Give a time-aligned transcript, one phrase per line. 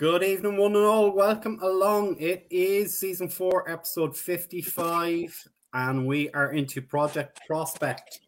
[0.00, 1.10] Good evening, one and all.
[1.10, 2.16] Welcome along.
[2.18, 8.20] It is season four, episode 55, and we are into Project Prospect.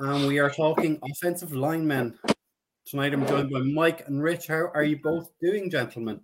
[0.00, 2.18] And we are talking offensive linemen.
[2.86, 4.48] Tonight I'm joined by Mike and Rich.
[4.48, 6.18] How are you both doing, gentlemen?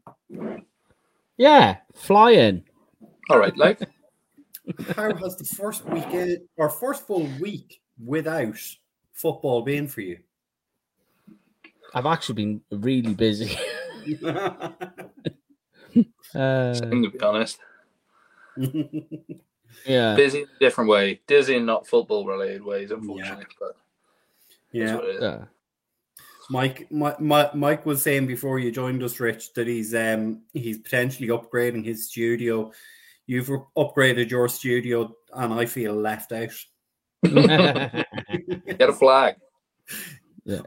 [1.37, 2.65] Yeah, flying.
[3.29, 3.79] All right, like
[4.97, 8.59] How has the first weekend or first full week without
[9.13, 10.19] football been for you?
[11.95, 13.57] I've actually been really busy.
[16.35, 17.59] uh, to be honest.
[19.87, 21.21] yeah, Busy in a different way.
[21.27, 23.47] Dizzy in not football related ways, unfortunately.
[23.59, 23.77] But
[24.73, 24.95] yeah.
[24.97, 25.45] what yeah.
[26.51, 30.79] Mike, Mi- Mi- Mike was saying before you joined us, Rich, that he's um he's
[30.79, 32.73] potentially upgrading his studio.
[33.27, 36.51] You've upgraded your studio, and I feel left out.
[37.25, 38.07] Get
[38.81, 39.37] a flag.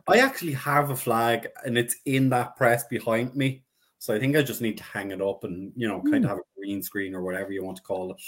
[0.08, 3.64] I actually have a flag, and it's in that press behind me.
[4.00, 6.30] So I think I just need to hang it up, and you know, kind of
[6.30, 8.22] have a green screen or whatever you want to call it.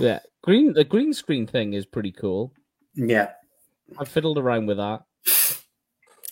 [0.00, 0.20] yeah.
[0.42, 2.52] Green the green screen thing is pretty cool.
[2.94, 3.30] Yeah,
[3.98, 5.02] I fiddled around with that.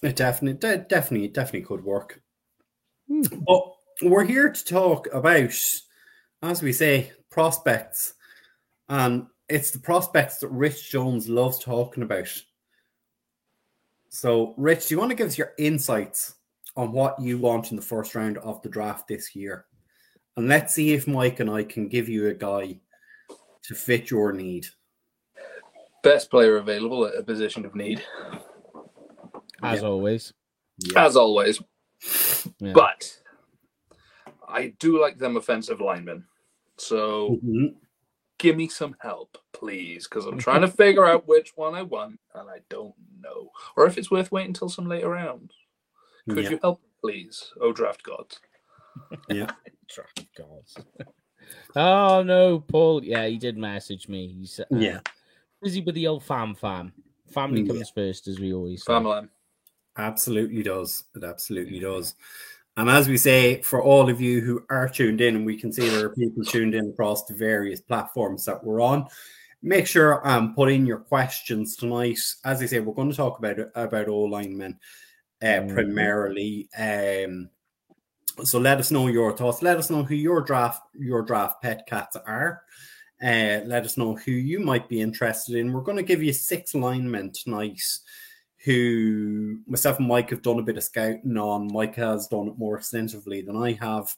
[0.03, 2.21] it definitely, de- definitely, definitely could work.
[3.09, 3.23] Hmm.
[3.47, 3.63] But
[4.03, 5.55] we're here to talk about,
[6.43, 8.15] as we say, prospects.
[8.89, 12.29] And it's the prospects that Rich Jones loves talking about.
[14.15, 16.35] So, Rich, do you want to give us your insights
[16.77, 19.65] on what you want in the first round of the draft this year?
[20.37, 22.79] And let's see if Mike and I can give you a guy
[23.63, 24.67] to fit your need.
[26.03, 28.05] Best player available at a position of need,
[29.63, 29.89] As Yeah.
[29.89, 30.35] always.
[30.95, 31.63] as always.
[32.59, 32.73] Yeah.
[32.75, 33.19] But
[34.47, 36.27] I do like them offensive linemen.
[36.77, 37.77] So Mhm.
[38.43, 42.19] Give me some help, please, because I'm trying to figure out which one I want,
[42.35, 45.53] and I don't know, or if it's worth waiting until some later round.
[46.29, 46.51] Could Yeah.
[46.51, 47.53] you help, please?
[47.61, 48.41] Oh, draft gods.
[49.29, 49.53] Yeah.
[49.89, 50.77] draft gods.
[51.77, 53.05] oh no, Paul.
[53.05, 54.27] Yeah, he did message me.
[54.27, 55.01] He said, uh, Yeah.
[55.63, 56.93] busy with the old fam fam.
[57.33, 58.93] Family Mm, comes first, as we always say.
[58.93, 59.29] Family.
[59.97, 61.05] Absolutely does.
[61.15, 62.15] It absolutely does.
[62.77, 65.73] And as we say, for all of you who are tuned in, and we can
[65.73, 69.07] see there are people tuned in across the various platforms that we're on,
[69.63, 72.19] make sure um put in your questions tonight.
[72.45, 74.79] As I say, we're going to talk about about all linemen
[75.43, 75.75] uh, Mhm.
[75.75, 76.69] primarily.
[76.79, 77.51] Um,
[78.45, 79.61] so let us know your thoughts.
[79.61, 82.63] Let us know who your draft your draft pet cats are.
[83.23, 85.73] Uh, let us know who you might be interested in.
[85.73, 87.81] We're going to give you six linemen tonight
[88.65, 91.73] who myself and Mike have done a bit of scouting on.
[91.73, 94.15] Mike has done it more extensively than I have.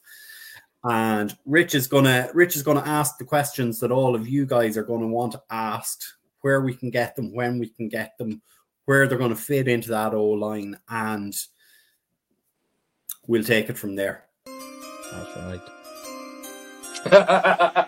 [0.83, 4.77] And Rich is gonna Rich is gonna ask the questions that all of you guys
[4.77, 5.99] are gonna want to ask,
[6.41, 8.41] where we can get them, when we can get them,
[8.85, 11.35] where they're gonna fit into that O line, and
[13.27, 14.25] we'll take it from there.
[15.11, 15.61] That's right.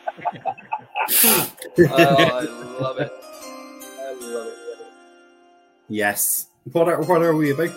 [1.80, 3.12] oh, I love it.
[4.00, 4.54] I love it.
[5.88, 6.47] Yes.
[6.72, 7.70] What are what are we about?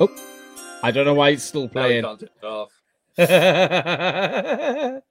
[0.00, 0.08] Oh,
[0.82, 2.04] I don't know why it's still playing.
[2.04, 2.70] can't it off.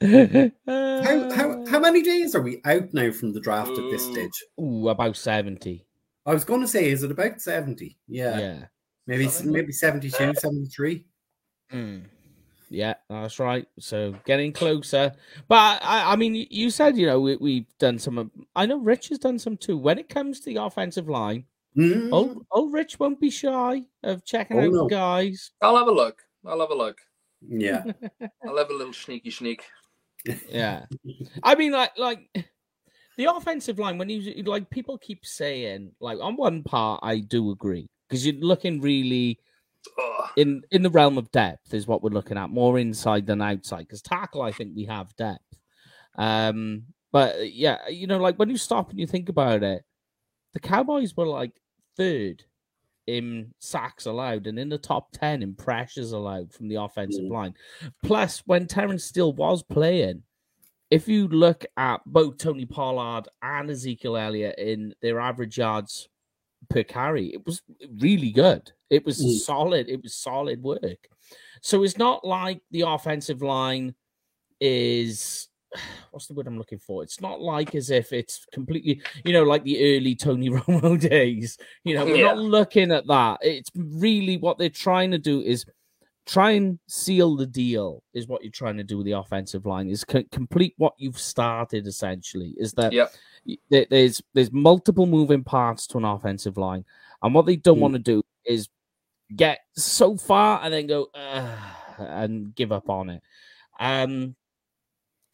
[0.68, 4.14] How, how how many days are we out now from the draft at this Ooh.
[4.14, 4.44] stage?
[4.59, 5.84] Ooh, about 70.
[6.25, 7.98] I was gonna say, is it about 70?
[8.08, 8.40] Yeah.
[8.40, 8.66] Yeah.
[9.08, 11.06] Maybe maybe 72, 73.
[11.72, 12.04] Mm.
[12.70, 13.68] Yeah, that's right.
[13.80, 15.12] So getting closer.
[15.48, 18.31] But I, I mean, you said, you know, we, we've done some.
[18.56, 19.78] I know Rich has done some too.
[19.78, 21.46] When it comes to the offensive line,
[21.78, 22.12] Mm.
[22.12, 24.84] old, old Rich won't be shy of checking Oh, out no.
[24.84, 25.52] the guys.
[25.62, 26.22] I'll have a look.
[26.46, 27.00] I'll have a look.
[27.41, 27.84] Yeah.
[28.47, 29.63] I'll have a little sneaky sneak.
[30.50, 30.86] Yeah.
[31.44, 32.19] I mean, like, like
[33.18, 37.52] the offensive line, when you like, people keep saying, like, on one part, I do
[37.52, 39.40] agree because you're looking really
[40.00, 40.30] Ugh.
[40.38, 43.81] in in the realm of depth is what we're looking at more inside than outside
[43.81, 45.59] because tackle i think we have depth
[46.18, 49.84] um but yeah you know like when you stop and you think about it
[50.53, 51.51] the cowboys were like
[51.95, 52.44] third
[53.07, 57.31] in sacks allowed and in the top 10 in pressures allowed from the offensive Mm.
[57.31, 57.53] line
[58.03, 60.24] plus when terence steele was playing
[60.89, 66.09] if you look at both tony pollard and ezekiel elliott in their average yards
[66.68, 67.27] per carry.
[67.27, 67.62] It was
[68.00, 68.71] really good.
[68.89, 69.38] It was Mm.
[69.38, 69.88] solid.
[69.88, 71.07] It was solid work.
[71.62, 73.94] So it's not like the offensive line
[74.59, 75.48] is
[76.12, 77.03] what's the word I'm looking for?
[77.03, 81.57] It's not like as if it's completely, you know, like the early Tony Romo days.
[81.83, 82.27] You know, we're Yeah.
[82.27, 83.39] not looking at that.
[83.41, 85.65] It's really what they're trying to do is
[86.25, 88.01] try and seal the deal.
[88.13, 89.89] Is what you're trying to do with the offensive line.
[89.89, 91.88] Is co- complete what you've started.
[91.88, 93.13] Essentially, is that Yep.
[93.89, 96.85] there's there's multiple moving parts to an offensive line,
[97.21, 97.81] and what they don't Mm.
[97.81, 98.69] want to do is
[99.35, 101.09] get so far and then go.
[101.97, 103.21] And give up on it.
[103.79, 104.35] Um,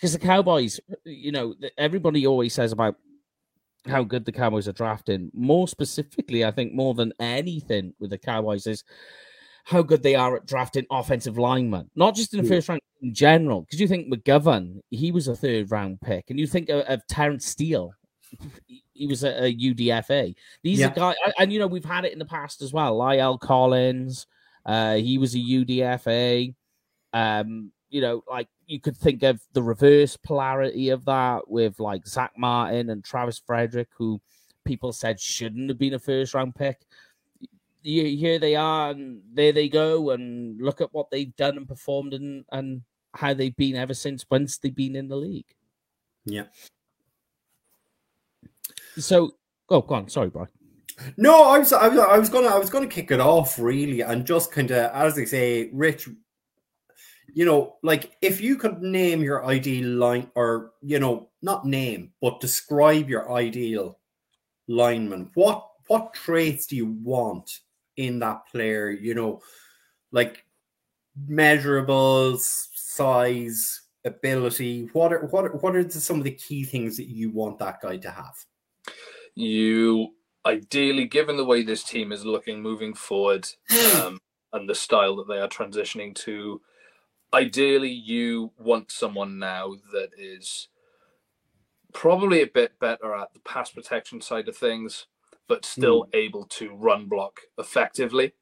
[0.01, 2.95] because the Cowboys, you know, everybody always says about
[3.87, 5.29] how good the Cowboys are drafting.
[5.31, 8.83] More specifically, I think more than anything with the Cowboys is
[9.63, 13.13] how good they are at drafting offensive linemen, not just in the first round in
[13.13, 13.61] general.
[13.61, 17.05] Because you think McGovern, he was a third round pick, and you think of, of
[17.05, 17.93] Terence Steele,
[18.93, 20.33] he was a, a UDFA.
[20.63, 20.87] These yeah.
[20.87, 22.97] are guys, and you know we've had it in the past as well.
[22.97, 24.25] La'el Collins,
[24.65, 26.55] uh, he was a UDFA.
[27.13, 32.07] Um, you know, like you could think of the reverse polarity of that with like
[32.07, 34.19] Zack Martin and Travis Frederick, who
[34.65, 36.79] people said shouldn't have been a first round pick.
[37.83, 42.13] here they are, and there they go, and look at what they've done and performed,
[42.13, 42.81] and and
[43.13, 45.53] how they've been ever since once they've been in the league.
[46.25, 46.45] Yeah.
[48.97, 49.35] So,
[49.69, 50.09] oh, go on.
[50.09, 50.49] Sorry, Brian.
[51.17, 54.01] No, I was, I was, I was gonna, I was gonna kick it off really,
[54.01, 56.07] and just kind of, as they say, Rich.
[57.33, 62.11] You know, like if you could name your ideal line, or you know, not name,
[62.21, 63.99] but describe your ideal
[64.67, 65.31] lineman.
[65.33, 67.59] What what traits do you want
[67.97, 68.89] in that player?
[68.89, 69.41] You know,
[70.11, 70.45] like
[71.29, 74.89] measurables, size, ability.
[74.93, 77.81] What are what are, what are some of the key things that you want that
[77.81, 78.35] guy to have?
[79.35, 80.09] you
[80.45, 83.47] ideally, given the way this team is looking moving forward
[83.95, 84.19] um,
[84.53, 86.61] and the style that they are transitioning to,
[87.33, 90.67] ideally you want someone now that is
[91.93, 95.07] probably a bit better at the pass protection side of things,
[95.47, 96.09] but still mm.
[96.13, 98.33] able to run block effectively.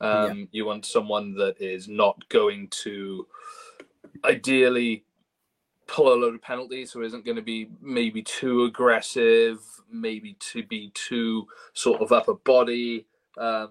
[0.00, 0.44] Um, yeah.
[0.52, 3.26] You want someone that is not going to
[4.24, 5.04] ideally
[5.86, 9.60] pull a load of penalties, so isn't going to be maybe too aggressive,
[9.90, 13.06] maybe to be too sort of upper body,
[13.38, 13.70] um,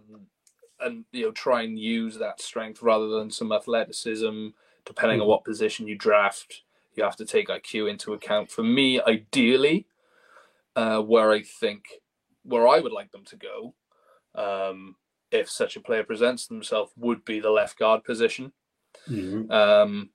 [0.85, 4.49] and you know try and use that strength rather than some athleticism.
[4.85, 6.61] Depending on what position you draft,
[6.93, 8.51] you have to take IQ into account.
[8.51, 9.87] For me, ideally,
[10.75, 11.85] uh, where I think
[12.43, 13.73] where I would like them to go,
[14.35, 14.95] um,
[15.31, 18.53] if such a player presents themselves, would be the left guard position.
[19.09, 19.51] Mm-hmm.
[19.51, 20.09] Um,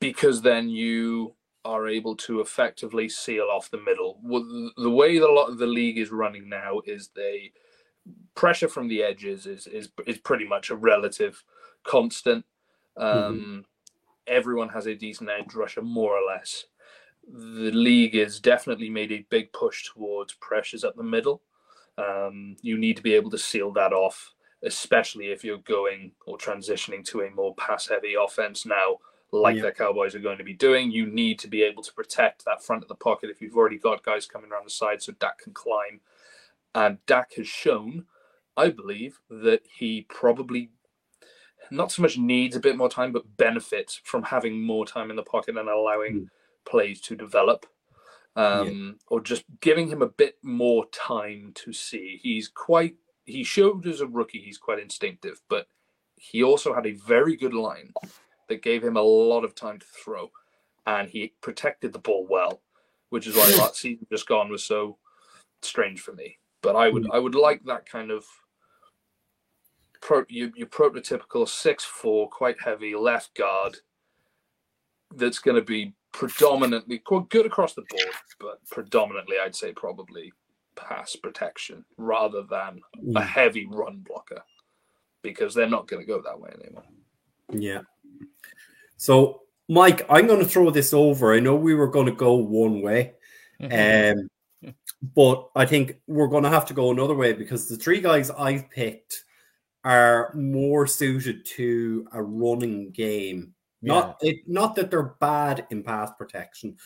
[0.00, 1.34] because then you
[1.64, 4.18] are able to effectively seal off the middle.
[4.76, 7.52] The way the lot of the league is running now is they
[8.34, 11.42] pressure from the edges is is is pretty much a relative
[11.84, 12.44] constant.
[12.96, 13.58] Um, mm-hmm.
[14.26, 16.66] Everyone has a decent edge rusher, more or less.
[17.26, 21.42] The league has definitely made a big push towards pressures up the middle.
[21.96, 26.38] Um, you need to be able to seal that off, especially if you're going or
[26.38, 28.98] transitioning to a more pass heavy offense now
[29.32, 29.62] like yeah.
[29.62, 30.90] the Cowboys are going to be doing.
[30.90, 33.78] You need to be able to protect that front of the pocket if you've already
[33.78, 36.00] got guys coming around the side so Dak can climb.
[36.78, 38.04] And Dak has shown,
[38.56, 40.70] I believe, that he probably
[41.72, 45.16] not so much needs a bit more time, but benefits from having more time in
[45.16, 46.26] the pocket and allowing mm.
[46.64, 47.66] plays to develop.
[48.36, 49.06] Um, yeah.
[49.08, 52.20] Or just giving him a bit more time to see.
[52.22, 52.94] He's quite,
[53.24, 55.66] he showed as a rookie, he's quite instinctive, but
[56.14, 57.92] he also had a very good line
[58.48, 60.30] that gave him a lot of time to throw,
[60.86, 62.60] and he protected the ball well,
[63.08, 64.96] which is why that season just gone was so
[65.60, 66.38] strange for me.
[66.62, 67.10] But I would mm.
[67.12, 68.24] I would like that kind of
[70.00, 73.76] pro, your, your prototypical six four, quite heavy left guard
[75.14, 80.32] that's going to be predominantly quite good across the board, but predominantly I'd say probably
[80.74, 83.26] pass protection rather than a mm.
[83.26, 84.42] heavy run blocker
[85.22, 86.84] because they're not going to go that way anymore.
[87.52, 87.80] Yeah.
[88.96, 91.34] So, Mike, I'm going to throw this over.
[91.34, 93.14] I know we were going to go one way,
[93.60, 94.18] mm-hmm.
[94.20, 94.28] um,
[95.02, 98.30] but I think we're going to have to go another way because the three guys
[98.30, 99.24] I've picked
[99.84, 103.54] are more suited to a running game.
[103.80, 103.94] Yeah.
[103.94, 106.76] Not it, not that they're bad in pass protection,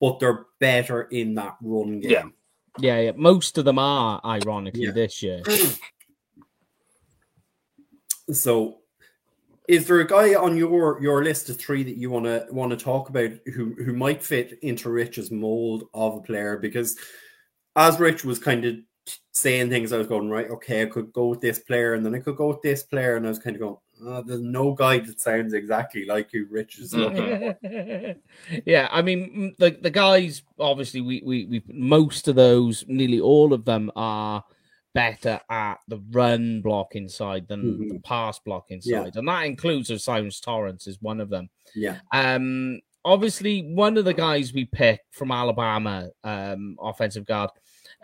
[0.00, 2.10] but they're better in that run game.
[2.10, 2.24] Yeah,
[2.78, 3.12] yeah, yeah.
[3.16, 4.92] Most of them are, ironically, yeah.
[4.92, 5.42] this year.
[8.32, 8.78] So
[9.68, 12.70] is there a guy on your your list of three that you want to want
[12.70, 16.58] to talk about who who might fit into Rich's mold of a player?
[16.58, 16.96] Because
[17.76, 18.76] as Rich was kind of
[19.32, 20.48] saying things, I was going right.
[20.50, 23.16] Okay, I could go with this player, and then I could go with this player,
[23.16, 23.76] and I was kind of going.
[24.06, 27.54] Oh, there's no guy that sounds exactly like who Rich is looking.
[28.66, 30.42] yeah, I mean the the guys.
[30.58, 34.44] Obviously, we we we most of those, nearly all of them are
[34.94, 37.88] better at the run block inside than mm-hmm.
[37.88, 39.18] the pass block inside, yeah.
[39.18, 41.48] and that includes O'Cyrus Torrance is one of them.
[41.74, 41.98] Yeah.
[42.12, 42.80] Um.
[43.06, 47.50] Obviously, one of the guys we picked from Alabama, um, offensive guard,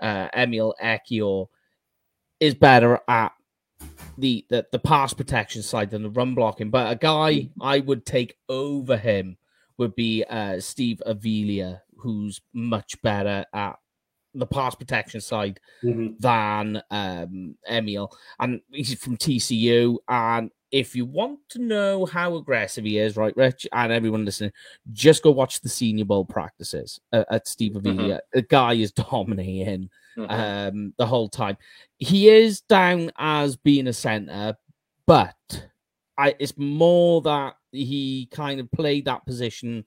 [0.01, 1.47] uh, Emil Ekiyor,
[2.39, 3.33] is better at
[4.19, 6.71] the, the the pass protection side than the run blocking.
[6.71, 9.39] But a guy I would take over him
[9.79, 13.79] would be uh, Steve Avila, who's much better at
[14.35, 16.19] the pass protection side Mhm.
[16.21, 19.99] than um, Emil, and he's from TCU.
[20.09, 24.53] And if you want to know how aggressive he is, right, Rich, and everyone listening,
[24.93, 28.21] just go watch the Senior Bowl practices uh, at Steve Avila.
[28.33, 30.31] The guy is dominating Mhm.
[30.69, 31.57] um, the whole time.
[31.99, 34.57] He is down as being a center,
[35.07, 35.35] but
[36.19, 39.85] I, it's more that he kind of played that position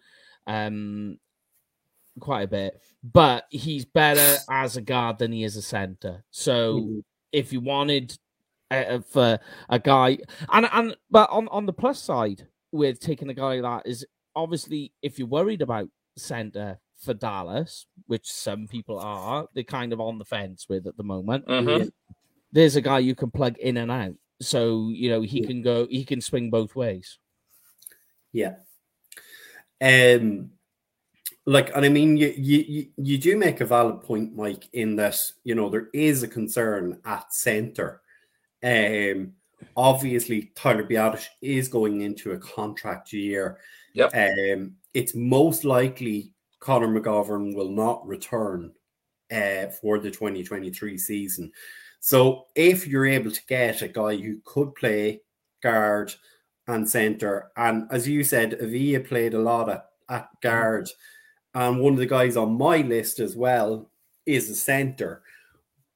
[0.47, 1.17] um,
[2.19, 6.23] quite a bit, but he's better as a guard than he is a center.
[6.31, 7.03] So Mhm.
[7.31, 8.17] if you wanted
[8.71, 9.39] uh, for
[9.69, 10.17] a guy,
[10.51, 14.03] and and but on on the plus side with taking a guy like that is
[14.35, 19.99] obviously if you're worried about center for Dallas, which some people are, they're kind of
[19.99, 21.45] on the fence with at the moment.
[21.45, 21.91] Mhm.
[22.51, 25.47] There's a guy you can plug in and out, so you know he Yeah.
[25.47, 27.19] can go, he can swing both ways.
[28.31, 28.55] Yeah.
[29.81, 30.51] Um
[31.45, 35.19] like and I mean you, you you do make a valid point, Mike, in that
[35.43, 38.01] you know there is a concern at center.
[38.63, 39.33] Um
[39.75, 43.57] obviously Tyler Biadasz is going into a contract year.
[43.93, 44.15] Yep.
[44.15, 48.71] Um it's most likely Connor McGovern will not return
[49.31, 51.51] uh, for the 2023 season.
[51.99, 55.21] So if you're able to get a guy who could play
[55.61, 56.13] guard
[56.67, 60.89] and center, and as you said, Avila played a lot at, at guard,
[61.53, 63.89] and one of the guys on my list as well
[64.25, 65.21] is a center.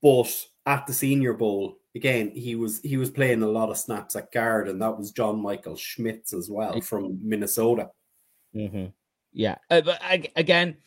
[0.01, 4.15] But at the Senior Bowl, again, he was he was playing a lot of snaps
[4.15, 7.89] at guard, and that was John Michael Schmitz as well from Minnesota.
[8.55, 8.85] Mm-hmm.
[9.33, 10.77] Yeah, uh, but ag- again,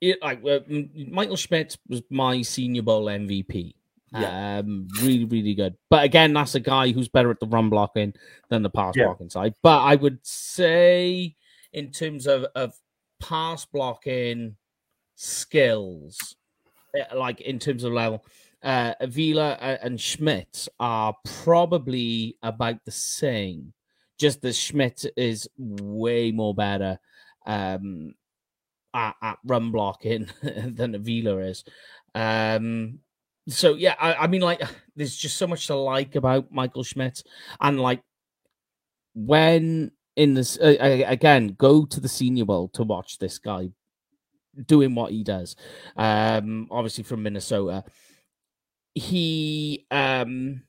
[0.00, 0.60] it, like uh,
[1.08, 3.74] Michael Schmidt was my Senior Bowl MVP.
[4.14, 4.58] Yeah.
[4.58, 5.74] Um, really, really good.
[5.88, 8.12] But again, that's a guy who's better at the run blocking
[8.50, 9.06] than the pass Yeah.
[9.06, 9.54] blocking side.
[9.62, 11.34] But I would say,
[11.72, 12.74] in terms of of
[13.22, 14.56] pass blocking
[15.14, 16.36] skills,
[16.98, 18.24] uh, like in terms of level,
[18.62, 23.72] uh, Avila uh, and Schmidt are probably about the same.
[24.18, 26.98] Just that Schmidt is way more better
[27.46, 28.14] um,
[28.92, 31.64] at, at run blocking than Avila is.
[32.14, 32.98] Um,
[33.48, 34.62] so yeah, I, I mean, like,
[34.94, 37.22] there's just so much to like about Michael Schmidt,
[37.60, 38.02] and like
[39.14, 43.70] when in this uh, uh, again, go to the Senior Bowl to watch this guy
[44.66, 45.56] doing what he does.
[45.96, 47.84] Um, obviously from Minnesota,
[48.94, 50.62] he um.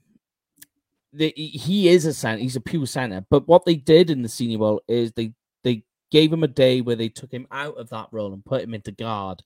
[1.15, 2.41] The, he is a center.
[2.41, 3.23] He's a pure center.
[3.29, 5.31] But what they did in the Senior Bowl is they
[5.63, 8.63] they gave him a day where they took him out of that role and put
[8.63, 9.43] him into guard.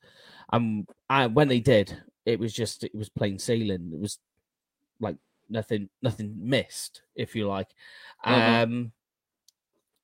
[0.54, 3.92] And um, when they did, it was just it was plain sailing.
[3.94, 4.18] It was
[5.02, 5.18] like
[5.50, 7.68] nothing nothing missed, if you like.
[8.26, 8.64] Mhm.
[8.64, 8.92] Um,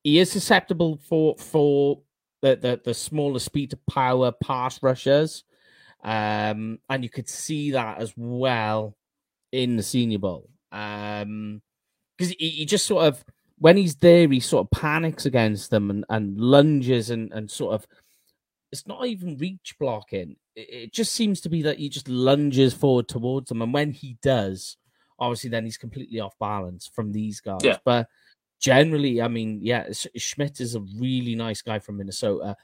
[0.04, 2.00] he is susceptible for for
[2.42, 5.42] the the, the smaller speed to power pass rushers,
[6.04, 8.96] um, and you could see that as well
[9.50, 10.48] in the Senior Bowl.
[10.70, 11.62] Um,
[12.16, 13.24] because he, he just sort of
[13.58, 17.74] when he's there, he sort of panics against them and, and lunges and, and sort
[17.74, 17.86] of
[18.72, 20.36] it's not even reach blocking.
[20.54, 23.92] It, it just seems to be that he just lunges forward towards them, and when
[23.92, 24.76] he does,
[25.18, 27.60] obviously then he's completely off balance from these guys.
[27.62, 27.78] Yeah.
[27.84, 28.08] But
[28.60, 32.56] generally, I mean, yeah, Sch- Schmidt is a really nice guy from Minnesota,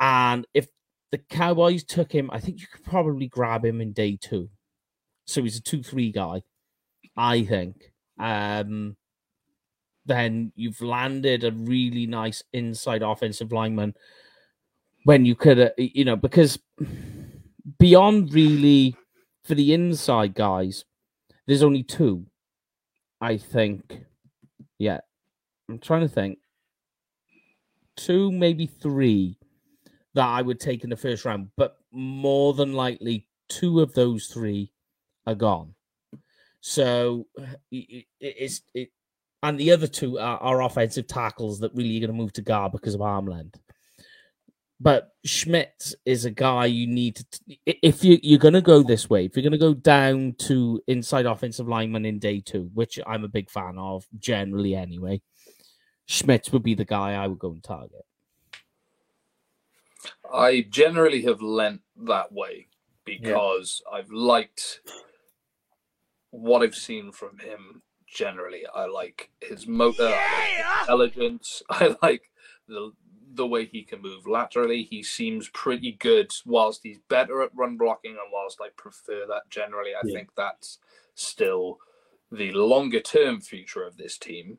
[0.00, 0.68] and if
[1.10, 4.50] the Cowboys took him, I think you could probably grab him in day two.
[5.26, 6.42] So he's a two-three guy,
[7.16, 7.92] I think.
[8.18, 8.96] Um,
[10.06, 13.94] then you've landed a really nice inside offensive lineman
[15.04, 16.58] when you could, uh, you know, because
[17.78, 18.96] beyond really
[19.44, 20.84] for the inside guys,
[21.46, 22.26] there's only two,
[23.20, 24.04] I think.
[24.78, 25.00] Yeah,
[25.68, 26.38] I'm trying to think.
[27.96, 29.38] Two, maybe three
[30.14, 34.26] that I would take in the first round, but more than likely, two of those
[34.26, 34.72] three
[35.26, 35.74] are gone.
[36.60, 37.26] So
[37.70, 38.90] it, it, it's it,
[39.42, 42.42] and the other two are, are offensive tackles that really are going to move to
[42.42, 43.60] guard because of arm length.
[44.80, 49.08] But Schmidt is a guy you need to if you you're going to go this
[49.08, 49.24] way.
[49.24, 53.24] If you're going to go down to inside offensive lineman in day two, which I'm
[53.24, 55.20] a big fan of generally anyway,
[56.06, 58.04] Schmidt would be the guy I would go and target.
[60.32, 62.68] I generally have lent that way
[63.04, 64.80] because I've liked
[66.30, 67.82] what I've seen from him.
[68.06, 71.62] Generally, I like his motor, I like his intelligence.
[71.70, 72.30] I like
[72.68, 72.92] the
[73.36, 74.84] the way he can move laterally.
[74.84, 76.30] He seems pretty good.
[76.46, 80.14] Whilst he's better at run blocking, and whilst I prefer that generally, I Yeah.
[80.14, 80.78] think that's
[81.14, 81.78] still
[82.30, 84.58] the longer term future of this team,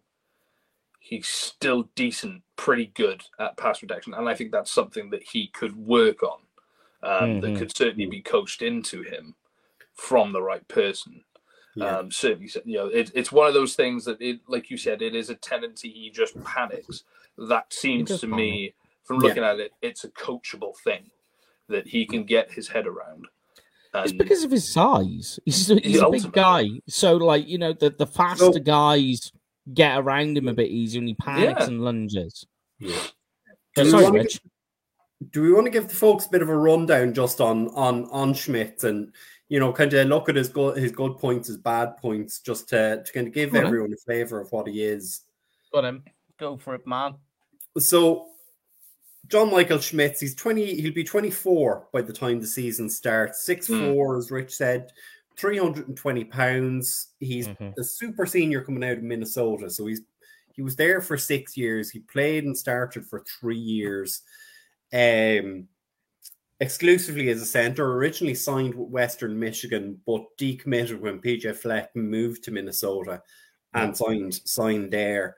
[1.08, 5.48] he's still decent, pretty good at pass protection, and I think that's something that he
[5.48, 6.40] could work on.
[7.04, 7.42] Um, Mhm.
[7.42, 9.36] That could certainly be coached into him
[9.94, 11.24] from the right person.
[11.76, 11.98] Yeah.
[11.98, 15.02] Um, certainly, you know, it, it's one of those things that it, like you said,
[15.04, 15.90] it is a tendency.
[15.92, 17.04] He just panics.
[17.38, 18.36] That seems to panic.
[18.36, 21.12] me, from looking at it, it's a coachable thing
[21.68, 23.28] that he can get his head around.
[23.94, 25.40] It's because of his size.
[25.46, 26.68] He's, he's a big guy.
[26.88, 29.32] So, like, you know, the, the faster So- guys
[29.74, 31.68] get around him a bit easier and he panics Yeah.
[31.68, 32.46] and lunges.
[32.80, 33.02] Yeah.
[33.76, 34.42] Do we sorry, wanna Rich.
[35.32, 38.06] do we want to give the folks a bit of a rundown just on on
[38.12, 39.12] on Schmidt and
[39.50, 42.70] you know kind of look at his good his good points, his bad points, just
[42.70, 43.68] to, to kind of give Go on then.
[43.68, 45.22] everyone a flavor of what he is.
[45.74, 46.04] Got him.
[46.40, 47.16] Go for it, man.
[47.78, 48.28] So
[49.28, 53.42] John Michael Schmitz, he's 20, he'll be 24 by the time the season starts.
[53.44, 53.80] Six Hmm.
[53.94, 54.92] four, as Rich said,
[55.38, 57.10] 320 pounds.
[57.20, 57.74] He's Mhm.
[57.78, 59.70] a super senior coming out of Minnesota.
[59.70, 60.02] So he's
[60.54, 61.90] he was there for six years.
[61.92, 64.22] He played and started for three years.
[64.94, 65.68] Um
[66.62, 72.44] exclusively as a center, originally signed with Western Michigan, but decommitted when PJ Fleck moved
[72.46, 73.22] to Minnesota
[73.74, 75.36] and signed signed there.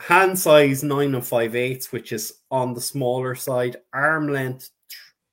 [0.00, 3.76] Hand size nine and five eighths, which is on the smaller side.
[3.94, 4.70] Arm length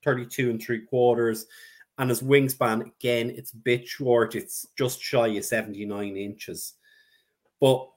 [0.04, 1.46] thirty-two and three quarters,
[1.98, 4.34] and his wingspan again, it's a bit short.
[4.34, 6.74] It's just shy of seventy-nine inches.
[7.60, 7.88] But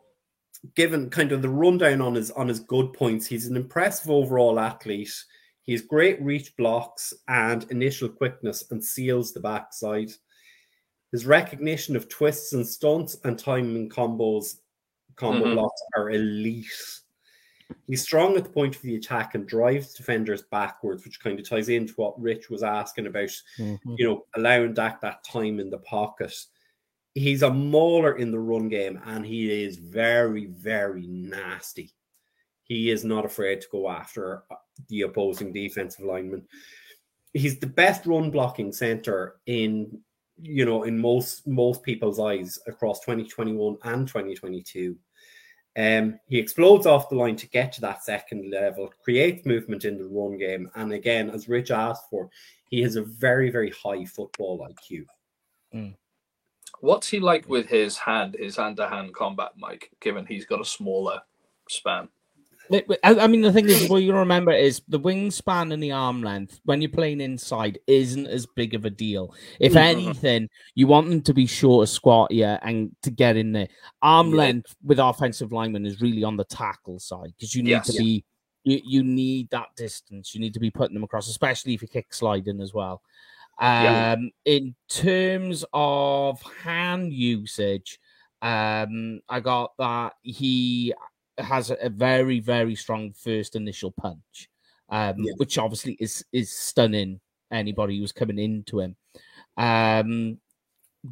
[0.75, 4.59] given kind of the rundown on his on his good points, he's an impressive overall
[4.59, 5.13] athlete.
[5.63, 10.11] He's great reach blocks and initial quickness and seals the backside.
[11.11, 14.57] His recognition of twists and stunts and timing combos,
[15.15, 15.53] combo Mhm.
[15.55, 16.65] blocks are elite.
[17.87, 21.47] He's strong at the point of the attack and drives defenders backwards, which kind of
[21.47, 23.79] ties into what Rich was asking about, Mhm.
[23.97, 26.33] you know, allowing Dak that time in the pocket.
[27.13, 31.91] He's a mauler in the run game and he is very, very nasty.
[32.63, 34.43] He is not afraid to go after
[34.89, 36.47] the opposing defensive lineman.
[37.33, 40.01] He's the best run blocking center in
[40.41, 44.97] you know in most most people's eyes across 2021 and 2022.
[45.77, 49.97] Um, he explodes off the line to get to that second level, creates movement in
[49.97, 52.29] the run game, and again, as Rich asked for,
[52.69, 55.05] he has a very very high football IQ.
[56.79, 59.91] what's he like with his hand, his hand-to-hand combat, Mike?
[59.99, 61.21] Given he's got a smaller
[61.69, 62.07] span.
[63.03, 66.59] I mean, the thing is, what you remember is the wingspan and the arm length
[66.65, 69.33] when you're playing inside isn't as big of a deal.
[69.59, 69.77] If Mhm.
[69.77, 73.67] anything, you want them to be shorter, squattier, and to get in there.
[74.01, 74.37] Arm Yeah.
[74.37, 77.87] length with offensive linemen is really on the tackle side because you need Yes.
[77.87, 78.25] to be
[78.67, 80.33] you, you need that distance.
[80.33, 83.03] You need to be putting them across, especially if you kick sliding as well.
[83.61, 84.13] Yeah.
[84.13, 87.99] Um, in terms of hand usage,
[88.41, 90.93] um, I got that he
[91.37, 94.49] has a very very strong first initial punch,
[94.89, 95.33] um, Yeah.
[95.37, 97.19] which obviously is is stunning
[97.51, 98.95] anybody who's coming into him.
[99.57, 100.39] Um,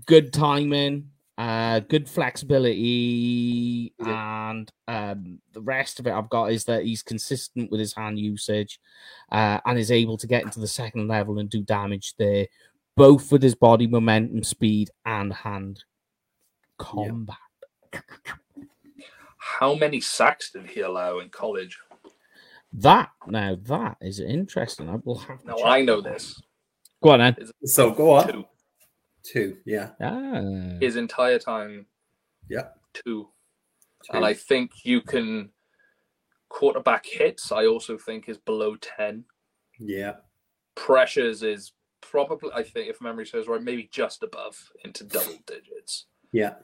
[0.06, 6.84] good timing, uh, good flexibility, and um, the rest of it I've got is that
[6.84, 8.80] he's consistent with his hand usage,
[9.32, 12.48] uh, and is able to get into the second level and do damage there,
[12.96, 15.84] both with his body momentum, speed, and hand
[16.78, 17.38] combat.
[19.46, 21.78] How many sacks did he allow in college?
[22.74, 24.90] That now that is interesting.
[24.90, 25.42] I will have.
[25.42, 26.14] To Now I know that.
[26.14, 26.42] this.
[27.04, 27.36] Go on then.
[27.66, 28.28] So go on.
[28.32, 28.46] Two.
[29.26, 30.42] Two, yeah, Ah.
[30.82, 31.86] His entire time,
[32.50, 32.68] yeah.
[32.94, 33.30] two.
[34.04, 34.12] two.
[34.18, 35.50] And I think you can
[36.50, 37.52] quarterback hits.
[37.52, 39.24] I also think is below ten.
[39.80, 40.16] yeah,
[40.76, 46.08] Pressures is probably, I think, if memory serves right, maybe just above into double digits.
[46.34, 46.56] yeah,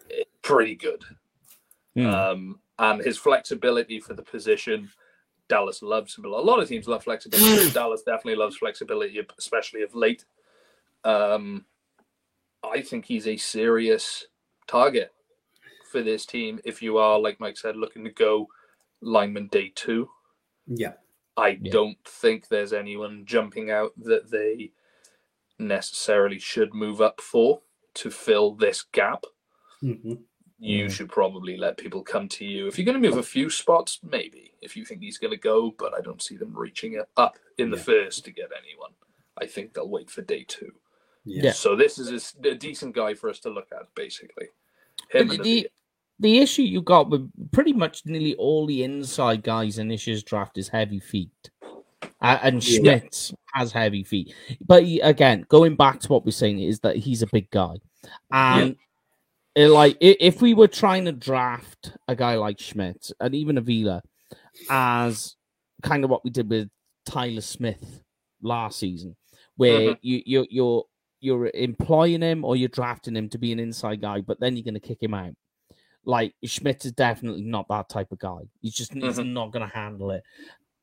[0.41, 1.01] Pretty good.
[1.95, 2.05] Hmm.
[2.07, 4.91] Um, and his flexibility for the position,
[5.49, 6.25] Dallas loves him.
[6.25, 7.69] A lot of teams love flexibility.
[7.73, 10.25] Dallas definitely loves flexibility, especially of late.
[11.05, 11.65] Um,
[12.63, 14.27] I think he's a serious
[14.67, 15.13] target
[15.91, 16.59] for this team.
[16.65, 18.47] If you are, like Mike said, looking to go
[19.01, 20.09] lineman day two,
[20.67, 20.93] yeah.
[21.37, 21.71] I Yeah.
[21.71, 24.71] don't think there's anyone jumping out that they
[25.59, 27.61] necessarily should move up for
[27.95, 29.25] to fill this gap
[29.81, 30.13] hmm
[30.59, 30.91] you Mm.
[30.91, 32.67] should probably let people come to you.
[32.67, 34.53] If you're going to move a few spots, maybe.
[34.61, 37.37] If you think he's going to go, but I don't see them reaching it up
[37.57, 37.83] in the Yeah.
[37.83, 38.91] first to get anyone.
[39.37, 40.73] I think they'll wait for day two.
[41.23, 41.43] Yeah.
[41.45, 41.51] Yeah.
[41.53, 44.47] So this is a decent guy for us to look at, basically.
[45.11, 45.69] Him But and the, the,
[46.19, 50.23] the issue you got with pretty much nearly all the inside guys in this year's
[50.23, 51.49] draft is heavy feet.
[52.21, 52.79] Uh, and Yeah.
[52.79, 54.33] Schmitz has heavy feet.
[54.65, 57.75] But he, again, going back to what we're saying is that he's a big guy.
[58.31, 58.75] And
[59.55, 64.01] It, like if we were trying to draft a guy like Schmidt and even Avila
[64.69, 65.35] as
[65.81, 66.69] kind of what we did with
[67.05, 68.03] Tyler Smith
[68.41, 69.15] last season,
[69.55, 69.93] where mm-hmm.
[70.01, 70.83] you you you're
[71.19, 74.63] you're employing him or you're drafting him to be an inside guy, but then you're
[74.63, 75.33] going to kick him out.
[76.05, 78.39] Like Schmidt is definitely not that type of guy.
[78.61, 79.07] He's just mm-hmm.
[79.07, 80.23] he's not going to handle it.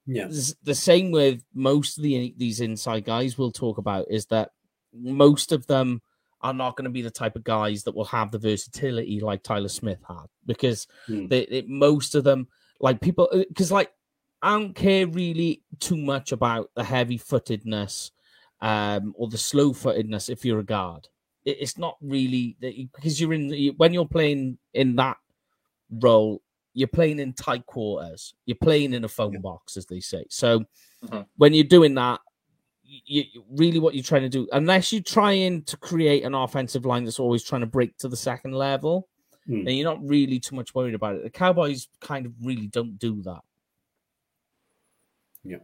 [0.07, 0.29] Yeah.
[0.63, 4.51] The same with most of the these inside guys we'll talk about is that
[4.93, 6.01] most of them
[6.47, 9.43] are not going to be the type of guys that will have the versatility like
[9.43, 11.29] Tyler Smith had because mm.
[11.29, 12.47] they, most of them
[12.81, 13.93] like people because uh, like
[14.43, 18.13] I don't care really too much about the heavy footedness
[18.61, 21.09] um, or the slow footedness if you're a guard.
[21.45, 25.17] It, it's not really because you're in when you're playing in that
[25.91, 26.43] role,
[26.75, 28.35] you're playing in tight quarters.
[28.45, 30.27] You're playing in a phone box, as they say.
[30.29, 30.61] So
[31.05, 31.23] mm-hmm.
[31.39, 32.21] when you're doing that,
[32.87, 37.05] you, really what you're trying to do, unless you're trying to create an offensive line
[37.05, 39.09] that's always trying to break to the second level,
[39.49, 39.65] mm.
[39.65, 41.23] then you're not really too much worried about it.
[41.23, 43.41] The Cowboys kind of really don't do that.
[45.45, 45.59] Yeah.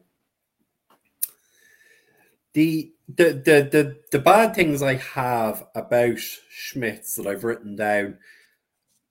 [2.55, 8.19] The the the the, the bad things I have about Schmitz that I've written down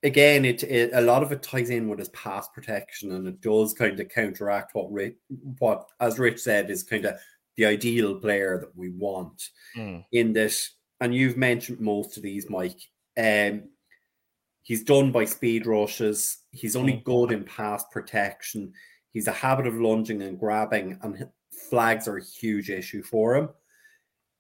[0.04, 3.42] again, it, it, a lot of it ties in with his pass protection, and it
[3.42, 5.16] does kind of counteract what Rich,
[5.60, 7.16] what as Rich said is kind of
[7.62, 10.04] the ideal player that we want mm.
[10.12, 10.72] in this.
[11.00, 12.80] And you've mentioned most of these, Mike.
[13.18, 13.64] Um,
[14.64, 16.38] he's done by speed rushes.
[16.52, 17.04] He's only mm.
[17.04, 18.74] good in pass protection.
[19.12, 21.28] He's a habit of lunging and grabbing, and
[21.70, 23.50] flags are a huge issue for him.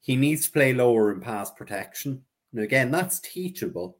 [0.01, 2.23] He needs to play lower in pass protection.
[2.53, 3.97] And again, that's teachable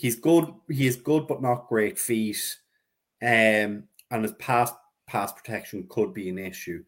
[0.00, 0.52] he's good.
[0.68, 2.58] He is good, but not great feet.
[3.22, 4.72] Um, and his pass
[5.06, 6.82] pass protection could be an issue.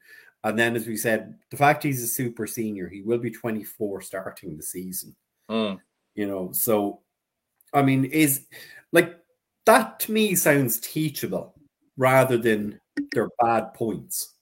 [0.45, 4.01] And then, as we said, the fact he's a super senior, he will be 24
[4.01, 5.15] starting the season.
[5.49, 5.79] Mm.
[6.15, 7.01] You know, so
[7.73, 8.47] I mean, is
[8.93, 9.19] like
[9.67, 11.55] that to me sounds teachable
[11.97, 12.81] rather than
[13.13, 14.35] their bad points.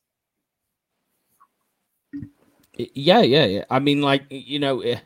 [2.75, 3.65] Yeah, yeah, yeah.
[3.69, 5.01] I mean, like you know, eh,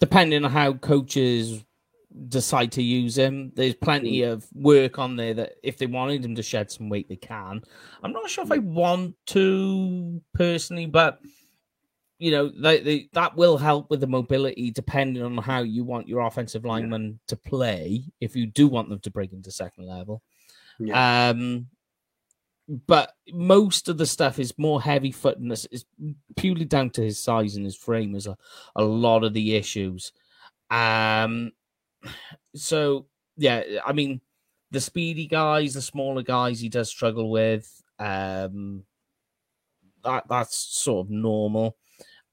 [0.00, 1.62] depending on how coaches
[2.28, 3.52] decide to use him.
[3.54, 4.32] There's plenty mm.
[4.32, 7.62] of work on there that if they wanted him to shed some weight, they can.
[8.02, 8.64] I'm not sure if I mm.
[8.64, 11.20] want to personally, but
[12.18, 16.06] you know, they, they, that will help with the mobility depending on how you want
[16.06, 17.16] your offensive lineman yeah.
[17.28, 18.04] to play.
[18.20, 20.22] If you do want them to break into second level,
[20.78, 21.30] yeah.
[21.30, 21.68] um,
[22.86, 25.66] but most of the stuff is more heavy footedness.
[25.70, 25.86] Is
[26.36, 28.14] purely down to his size and his frame.
[28.14, 28.36] Is a,
[28.76, 30.12] a lot of the issues.
[30.70, 31.52] Um,
[32.54, 34.20] so yeah, I mean,
[34.70, 37.82] the speedy guys, the smaller guys, he does struggle with.
[37.98, 38.84] Um,
[40.04, 41.76] that that's sort of normal.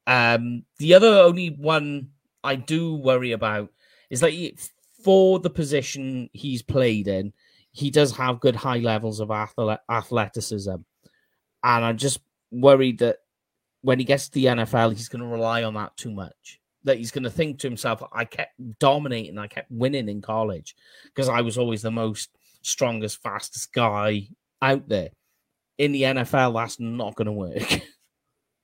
[0.06, 2.10] Um, the other only one
[2.43, 3.71] I do worry about
[4.10, 4.58] is that he,
[5.03, 7.34] for the position he's played in,
[7.71, 10.86] he does have good high levels of athleticism, and
[11.63, 12.19] I'm just
[12.51, 13.17] worried that
[13.82, 16.98] when he gets to the NFL, he's going to rely on that too much that
[16.98, 21.30] he's going to think to himself, I kept dominating, I kept winning in college because
[21.30, 22.30] I was always the most
[22.62, 24.28] strongest, fastest guy
[24.62, 25.10] out there.
[25.78, 27.82] In the NFL, that's not going to work.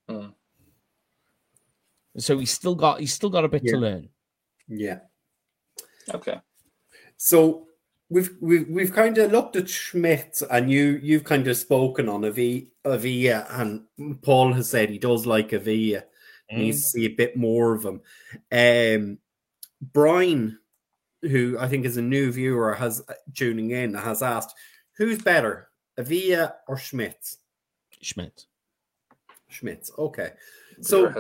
[0.10, 0.34] Mm.
[2.18, 3.72] So he's still got he's still got a bit yeah.
[3.72, 4.10] to learn.
[4.68, 5.00] Yeah.
[6.14, 6.40] Okay.
[7.18, 7.68] So
[8.10, 12.24] we've we've we've kind of looked at Schmidt, and you you've kind of spoken on
[12.24, 13.84] Avila, and
[14.22, 16.04] Paul has said he does like Avila.
[16.52, 16.58] Mm.
[16.58, 18.02] Needs to see a bit more of him.
[18.52, 19.18] Um,
[19.94, 20.60] Brian,
[21.22, 24.56] who I think is a new viewer, has uh, tuning in, has asked,
[24.98, 27.36] "Who's better, Avila or Schmidt?"
[28.02, 28.46] Schmidt.
[29.48, 29.90] Schmidt.
[29.98, 30.32] Okay.
[30.82, 31.14] So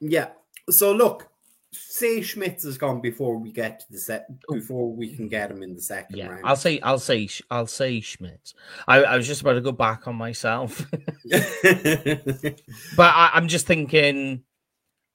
[0.00, 0.30] yeah.
[0.70, 1.31] So look,
[1.72, 4.54] say Schmitz is gone before we get to the set oh.
[4.54, 6.42] before we can get him in the second yeah, round.
[6.44, 8.54] I'll say I'll say I'll say Schmitz.
[8.86, 10.86] I, I was just about to go back on myself.
[11.30, 12.54] but
[12.98, 14.42] I, am just thinking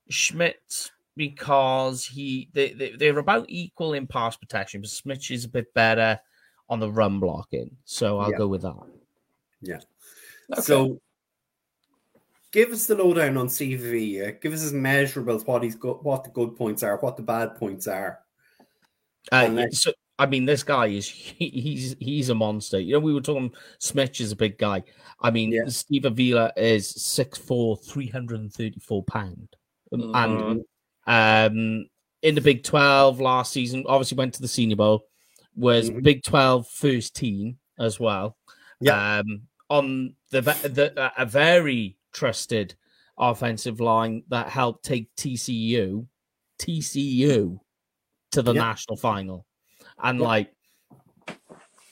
[0.08, 5.48] Schmitz because he they, they they're about equal in pass protection, but Schmitz is a
[5.48, 6.18] bit better
[6.68, 7.76] on the run blocking.
[7.84, 8.38] So I'll yeah.
[8.38, 8.76] go with that.
[9.62, 9.80] Yeah.
[10.52, 10.62] Okay.
[10.62, 11.00] So
[12.52, 14.32] give us the lowdown on Steve Avila.
[14.32, 17.56] Give us his measurables, what he's got, what the good points are, what the bad
[17.56, 18.20] points are.
[19.30, 22.80] Uh, so, I mean, this guy is he, he's he's a monster.
[22.80, 24.82] You know, we were talking Smith is a big guy.
[25.20, 25.66] I mean, yeah.
[25.66, 29.48] Steve Avila is 6'4", 334 pound,
[29.92, 30.14] mm-hmm.
[30.14, 30.64] and
[31.06, 31.86] um,
[32.22, 35.04] in the Big Twelve last season, obviously went to the Senior Bowl,
[35.54, 36.00] was mm-hmm.
[36.00, 38.36] Big 12 first team as well.
[38.80, 39.18] Yeah.
[39.18, 42.74] Um, on the the a very trusted
[43.18, 46.06] offensive line that helped take TCU,
[46.58, 47.60] TCU
[48.32, 48.60] to the Yeah.
[48.60, 49.46] national final.
[50.02, 50.26] And Yeah.
[50.26, 50.54] like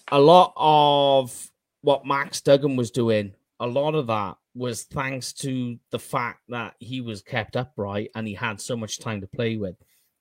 [0.09, 1.51] a lot of
[1.83, 6.75] what Max Duggan was doing, a lot of that was thanks to the fact that
[6.81, 9.77] he was kept upright and he had so much time to play with.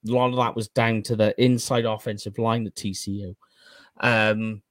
[0.07, 3.35] A lot of that was down to the inside offensive line at TCU.
[4.01, 4.61] Um,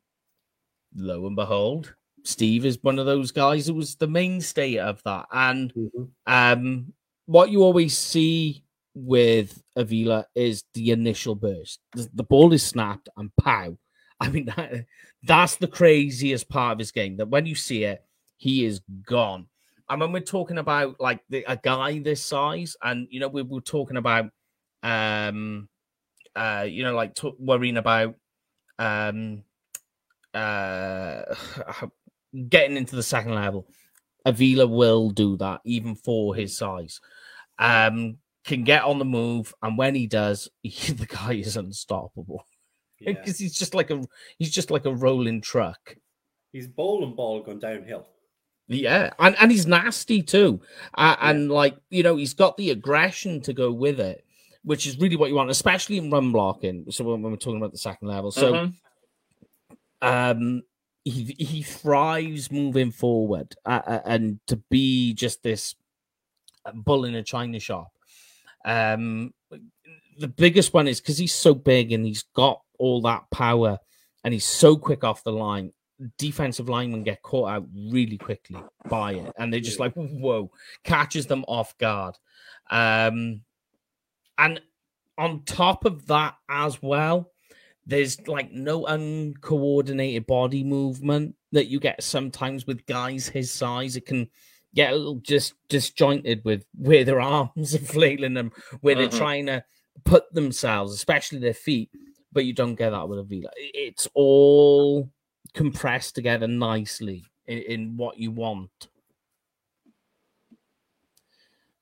[0.94, 1.94] lo and behold,
[2.24, 5.26] Steve is one of those guys who was the mainstay of that.
[5.30, 6.08] And Mhm.
[6.26, 6.92] um,
[7.26, 11.80] what you always see with Avila is the initial burst.
[11.92, 13.76] The, the ball is snapped and pow.
[14.20, 14.86] I mean, that,
[15.22, 17.16] that's the craziest part of his game.
[17.18, 18.02] That when you see it,
[18.36, 19.46] he is gone.
[19.90, 23.42] And when we're talking about like the, a guy this size, and you know, we
[23.42, 24.30] were talking about,
[24.82, 25.68] um,
[26.34, 28.14] uh, you know, like t- worrying about,
[28.78, 29.42] um,
[30.32, 31.22] uh,
[32.48, 33.66] getting into the second level.
[34.26, 37.00] Avila will do that even for his size.
[37.58, 42.46] Um, can get on the move, and when he does, he, the guy is unstoppable
[43.00, 43.12] Yeah.
[43.12, 44.02] because he's just like a
[44.38, 45.96] he's just like a rolling truck.
[46.52, 48.06] He's bowling ball going downhill.
[48.68, 50.60] Yeah, and and he's nasty too,
[50.96, 51.30] uh, Yeah.
[51.30, 54.24] and like you know, he's got the aggression to go with it,
[54.62, 56.86] which is really what you want, especially in run blocking.
[56.90, 58.74] So when, when we're talking about the second level, so Mhm.
[60.02, 60.62] um
[61.04, 65.74] he he thrives moving forward uh, and to be just this
[66.74, 67.92] bull in a china shop.
[68.64, 69.34] Um
[70.18, 73.78] the biggest one is because he's so big and he's got all that power
[74.22, 75.72] and he's so quick off the line
[76.18, 80.50] defensive linemen get caught out really quickly by it and they're just like whoa
[80.84, 82.16] catches them off guard.
[82.70, 83.42] Um
[84.38, 84.60] and
[85.18, 87.30] on top of that as well
[87.86, 93.96] there's like no uncoordinated body movement that you get sometimes with guys his size.
[93.96, 94.28] It can
[94.74, 99.18] get a little just disjointed with where their arms are flailing them, where they're Mhm.
[99.18, 99.64] trying to
[100.04, 101.90] put themselves, especially their feet.
[102.32, 105.08] But you don't get that with a I- It's all
[105.52, 108.88] compressed together nicely in, in what you want.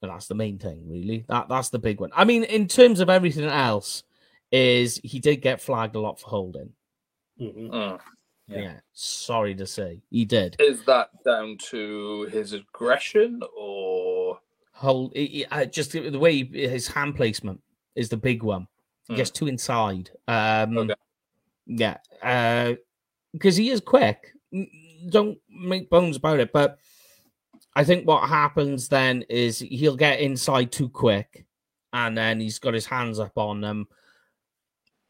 [0.03, 1.25] And that's the main thing, really.
[1.29, 2.11] That that's the big one.
[2.15, 4.03] I mean, in terms of everything else,
[4.53, 6.73] is he did get flagged a lot for holding.
[7.41, 7.71] Mhm.
[7.71, 8.01] Mm.
[8.49, 8.59] Yeah.
[8.59, 8.81] Yeah.
[8.93, 14.39] sorry to say, he did Is that down to his aggression or?
[14.75, 15.13] hold.
[15.15, 17.61] He, he- uh, just the way he- his hand placement
[17.95, 18.67] is the big one.
[19.07, 19.17] He Hmm.
[19.17, 20.11] gets too inside.
[20.29, 20.95] Um, Okay.
[21.67, 22.75] Yeah,
[23.33, 24.33] because he is quick.
[25.09, 26.53] Don't make bones about it.
[26.53, 26.79] But
[27.77, 31.47] I think what happens then is he'll get inside too quick,
[31.93, 33.87] and then he's got his hands up on them.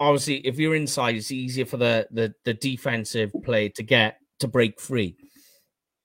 [0.02, 4.48] Obviously, if you're inside, it's easier for the the, the defensive player to get to
[4.48, 5.16] break free.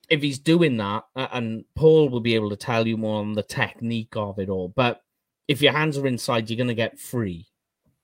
[0.09, 3.41] If he's doing that, and Paul will be able to tell you more on the
[3.43, 4.69] technique of it all.
[4.69, 5.01] But
[5.47, 7.47] if your hands are inside, you're going to get free,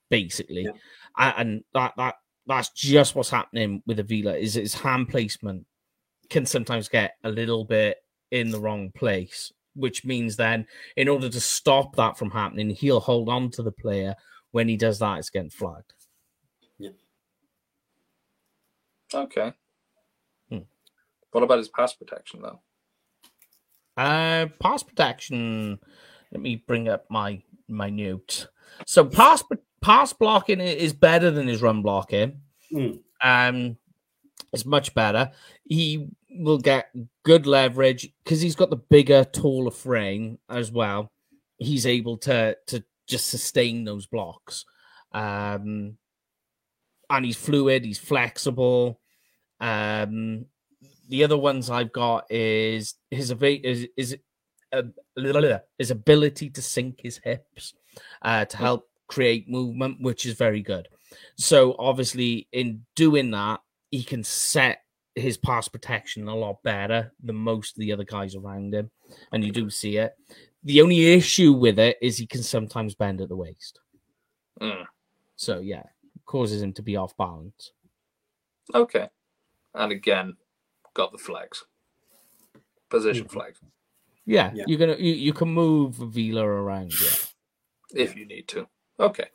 [0.10, 1.34] basically, Yeah.
[1.38, 2.16] And that that
[2.48, 5.66] that's just what's happening with Avila is his hand placement
[6.32, 7.98] can sometimes get a little bit
[8.32, 10.66] in the wrong place, which means then
[10.98, 14.16] in order to stop that from happening, he'll hold on to the player.
[14.54, 15.94] When he does that, it's getting flagged.
[16.78, 16.92] Yeah.
[19.12, 19.52] Okay.
[20.48, 20.60] Hmm.
[21.32, 22.60] What about his pass protection though?
[23.98, 25.80] Uh, pass protection.
[26.32, 28.48] Let me bring up my my notes.
[28.86, 29.44] So pass
[29.82, 32.42] pass blocking is better than his run blocking.
[32.72, 33.00] Mm.
[33.24, 33.78] Um,
[34.52, 35.32] it's much better.
[35.64, 36.92] He will get
[37.24, 41.12] good leverage because he's got the bigger, taller frame as well.
[41.58, 44.66] He's able to to just sustain those blocks.
[45.14, 45.98] Um,
[47.10, 47.86] and he's fluid.
[47.86, 49.00] He's flexible.
[49.60, 50.46] Um,
[51.10, 54.18] the other ones I've got is his is is
[54.72, 54.84] uh,
[55.78, 57.76] his ability to sink his hips
[58.24, 60.88] uh, to help create movement, which is very good.
[61.38, 63.60] So obviously, in doing that,
[63.92, 64.80] he can set
[65.14, 68.90] his pass protection a lot better than most of the other guys around him,
[69.32, 70.16] and you do see it.
[70.64, 73.80] The only issue with it is he can sometimes bend at the waist.
[74.62, 74.86] Mm.
[75.36, 75.84] So yeah,
[76.26, 77.74] causes him to be off balance.
[78.74, 79.10] Okay.
[79.74, 80.38] And again,
[80.94, 81.66] got the flags.
[82.90, 83.32] Position Mhm.
[83.32, 83.60] flags,
[84.26, 84.64] Yeah, Yeah.
[84.68, 86.94] you're gonna you, you can move Vila around.
[87.02, 88.68] Yeah, if you need to.
[89.00, 89.28] Okay.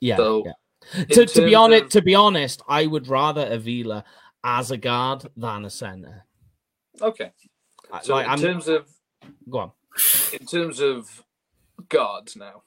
[0.00, 0.16] yeah.
[0.16, 1.04] So, yeah.
[1.06, 4.04] To, to be honest, of- to be honest, I would rather Avila
[4.44, 6.26] as a guard than a center.
[7.00, 7.32] Okay.
[8.02, 8.88] So like, in I'm, terms of
[9.48, 9.72] go on.
[10.38, 11.22] In terms of
[11.88, 12.62] guards now,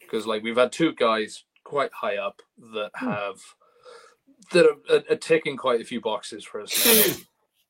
[0.00, 2.42] because like we've had two guys quite high up
[2.74, 3.10] that Hmm.
[3.10, 3.40] have
[4.52, 7.14] that are, are, are ticking quite a few boxes for us now.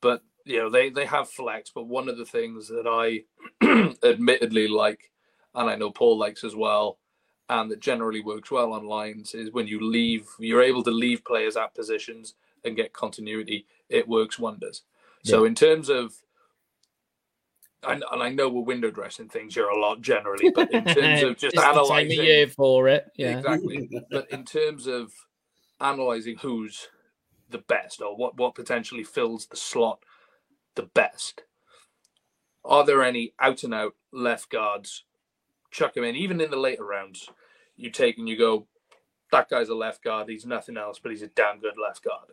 [0.00, 1.70] but you know they they have flex.
[1.74, 3.24] But one of the things that I
[4.06, 5.10] admittedly like,
[5.54, 6.98] and I know Paul likes as well,
[7.48, 11.24] and that generally works well on lines is when you leave, you're able to leave
[11.24, 13.66] players at positions and get continuity.
[13.88, 14.82] It works wonders.
[15.24, 16.14] So in terms of,
[17.82, 21.22] and, and I know we're window dressing things here a lot generally, but in terms
[21.22, 23.10] of just, the analyzing, year for it.
[23.16, 23.38] Yeah.
[23.38, 23.88] exactly.
[24.10, 25.12] but in terms of
[25.80, 26.88] analyzing who's
[27.48, 30.00] the best or what what potentially fills the slot
[30.74, 31.42] the best,
[32.64, 35.04] are there any out and out left guards?
[35.70, 37.28] Chuck them in, even in the later rounds.
[37.76, 38.66] You take and you go,
[39.32, 40.28] that guy's a left guard.
[40.28, 42.30] He's nothing else, but he's a damn good left guard.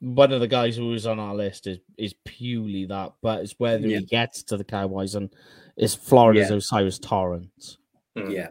[0.00, 3.54] One of the guys who was on our list is is purely that, but it's
[3.58, 3.98] whether Yeah.
[3.98, 5.30] he gets to the Cowboys and
[5.76, 6.56] is Florida's Yeah.
[6.56, 7.78] O'Cyrus Torrence.
[8.16, 8.32] Mm.
[8.32, 8.48] Yeah.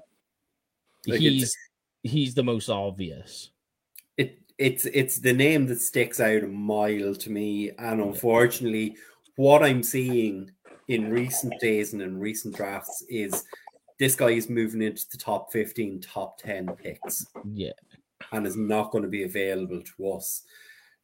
[1.08, 1.56] Like he's
[2.04, 3.52] he's the most obvious.
[4.18, 8.96] it it's it's the name that sticks out a mile to me and unfortunately
[9.38, 10.50] what i'm seeing
[10.90, 13.44] in recent days and in recent drafts is
[14.00, 17.72] this guy is moving into the top 15 top 10 picks Yeah.
[18.32, 20.50] and is not going to be available to us Do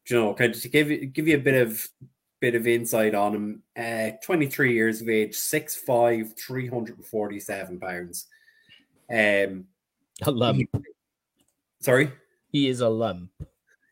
[0.07, 1.87] you know kind of to give you give you a bit of
[2.41, 8.27] bit of insight on him uh 23 years of age 6'5 347 pounds
[9.09, 9.65] um
[10.23, 10.69] A lump.
[11.79, 12.11] sorry
[12.51, 13.31] He is a lump.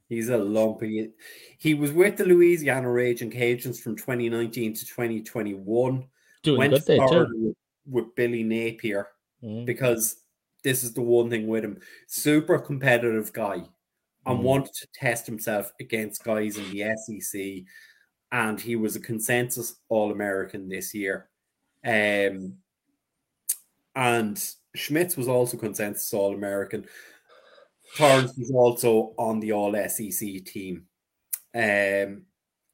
[0.10, 0.82] He's a lump.
[0.82, 1.10] He
[1.58, 6.08] he was with the Louisiana Raging Cajuns from 2019 to 2021.
[6.44, 7.56] Doing Went good there with,
[7.90, 9.08] with Billy Napier
[9.44, 9.66] Mm.
[9.66, 10.16] because
[10.64, 11.78] this is the one thing with him.
[12.08, 13.64] Super competitive guy
[14.26, 14.44] and Mhm.
[14.44, 17.66] wanted to test himself against guys in the SEC.
[18.32, 21.30] And he was a consensus All American this year.
[21.86, 22.60] Um,
[23.96, 26.88] and Schmitz was also consensus All American.
[27.96, 30.88] Torrence was also on the All SEC team.
[31.56, 32.26] Um,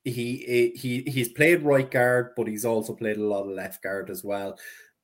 [0.04, 4.10] he he he's played right guard, but he's also played a lot of left guard
[4.10, 4.60] as well.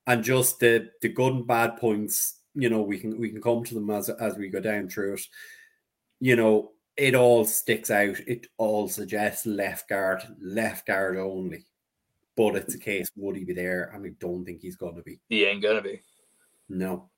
[0.07, 3.63] And just the the good and bad points, you know, we can we can come
[3.65, 5.27] to them as as we go down through it.
[6.25, 8.19] You know, it all sticks out.
[8.25, 11.67] It all suggests left guard, left guard only.
[12.35, 13.91] But it's a case would he be there?
[13.93, 15.19] And I don't think he's going to be.
[15.29, 16.01] He ain't gonna be.
[16.67, 17.11] No.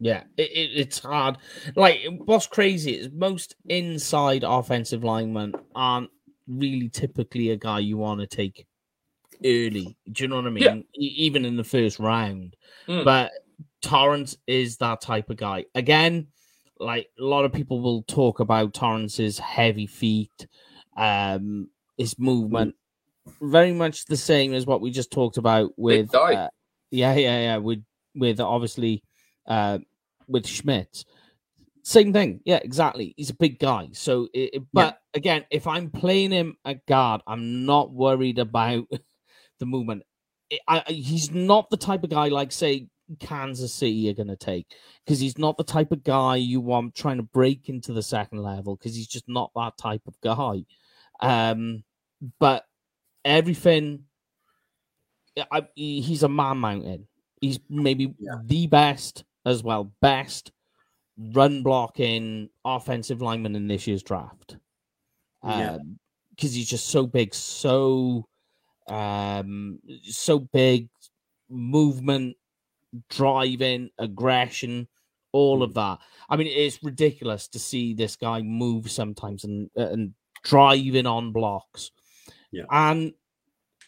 [0.00, 1.36] Yeah, it, it, it's hard.
[1.74, 6.08] Like, what's crazy is most inside offensive linemen aren't
[6.48, 8.66] really typically a guy you want to take
[9.44, 9.94] early.
[10.10, 10.64] Do you know what I mean?
[10.64, 10.76] Yeah.
[10.98, 12.56] E- even in the first round.
[12.88, 13.04] Mm.
[13.04, 13.32] But
[13.82, 15.66] Torrence is that type of guy.
[15.74, 16.28] Again,
[16.78, 20.46] like a lot of people will talk about Torrence's heavy feet,
[20.96, 22.74] um, his movement,
[23.40, 26.10] very much the same as what we just talked about with.
[26.36, 26.48] uh,
[26.90, 27.56] yeah, yeah, yeah.
[27.58, 27.82] With
[28.14, 29.02] with obviously
[29.46, 29.78] uh,
[30.28, 31.04] with Schmitz.
[31.82, 32.40] Same thing.
[32.44, 33.14] Yeah, exactly.
[33.16, 33.90] He's a big guy.
[33.92, 38.86] So, it, it- but again, if I'm playing him at guard, I'm not worried about
[39.60, 40.02] the movement.
[40.68, 42.88] I, he's not the type of guy like, say,
[43.20, 44.66] Kansas City are going to take
[45.04, 48.42] because he's not the type of guy you want trying to break into the second
[48.42, 50.64] level because he's just not that type of guy.
[51.20, 51.84] Um,
[52.38, 52.64] but
[53.24, 54.04] everything,
[55.50, 57.06] I, he's a man mountain.
[57.40, 58.36] He's maybe Yeah.
[58.44, 60.52] the best as well, best
[61.18, 64.56] run blocking offensive lineman in this year's draft.
[65.44, 65.78] Yeah.
[66.30, 68.26] because he's just so big, so
[68.88, 70.88] um, so big,
[71.48, 72.36] movement,
[73.08, 74.88] driving, aggression,
[75.32, 75.74] all of hmm.
[75.74, 75.98] that.
[76.28, 81.32] I mean, it's ridiculous to see this guy move sometimes and uh, and driving on
[81.32, 81.90] blocks.
[82.52, 82.64] Yeah.
[82.70, 83.12] And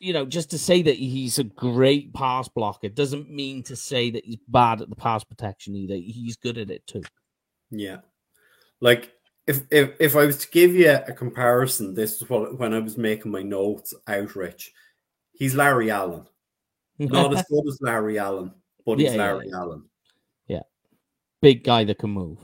[0.00, 4.10] you know, just to say that he's a great pass blocker doesn't mean to say
[4.10, 5.94] that he's bad at the pass protection either.
[5.94, 7.02] He's good at it too.
[7.70, 7.98] Yeah.
[8.80, 9.12] Like
[9.46, 12.78] if if if I was to give you a comparison, this is what when I
[12.78, 14.72] was making my notes out, Rich.
[15.32, 16.26] He's Larry Allen.
[16.98, 18.52] Not as good as Larry Allen,
[18.86, 19.84] but he's Yeah, yeah, Larry Allen.
[21.40, 22.40] Big guy that can move.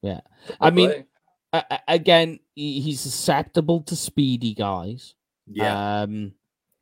[0.00, 0.20] Yeah.
[0.58, 1.04] I mean, Play.
[1.52, 5.14] a- a- again, he's susceptible to speedy guys.
[5.46, 6.00] Yeah.
[6.02, 6.32] Um,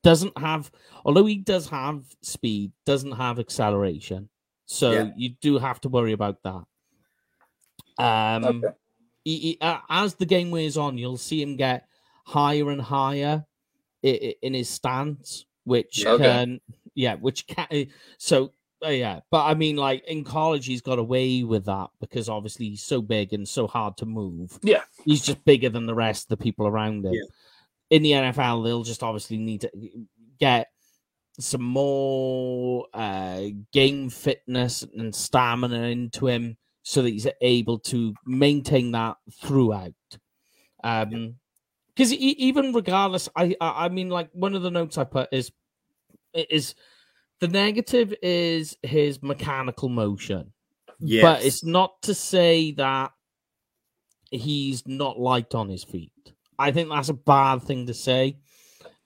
[0.04, 0.70] doesn't have,
[1.04, 4.28] although he does have speed, doesn't have acceleration.
[4.66, 5.10] So Yeah.
[5.16, 6.64] you do have to worry about that.
[7.98, 8.68] Um, Okay.
[9.24, 11.88] he, he- uh, as the game wears on, you'll see him get
[12.26, 13.44] higher and higher
[14.04, 16.22] i- i- in his stance, which Okay.
[16.22, 16.60] can,
[16.94, 17.86] yeah, which can.
[18.18, 18.52] So
[18.84, 22.70] uh, yeah, but I mean, like in college, he's got away with that because obviously
[22.70, 24.58] he's so big and so hard to move.
[24.62, 24.82] Yeah.
[25.04, 27.14] he's just bigger than the rest of the people around him.
[27.14, 27.22] Yeah.
[27.90, 29.70] In the NFL, they'll just obviously need to
[30.40, 30.68] get
[31.38, 38.92] some more uh, game fitness and stamina into him so that he's able to maintain
[38.92, 39.92] that throughout.
[40.82, 41.36] Um,
[41.94, 45.52] because even regardless, I, I I mean, like one of the notes I put is
[46.34, 46.74] is
[47.40, 50.52] The negative is his mechanical motion.
[51.00, 51.22] Yes.
[51.22, 53.10] But it's not to say that
[54.30, 56.12] he's not light on his feet.
[56.58, 58.38] I think that's a bad thing to say.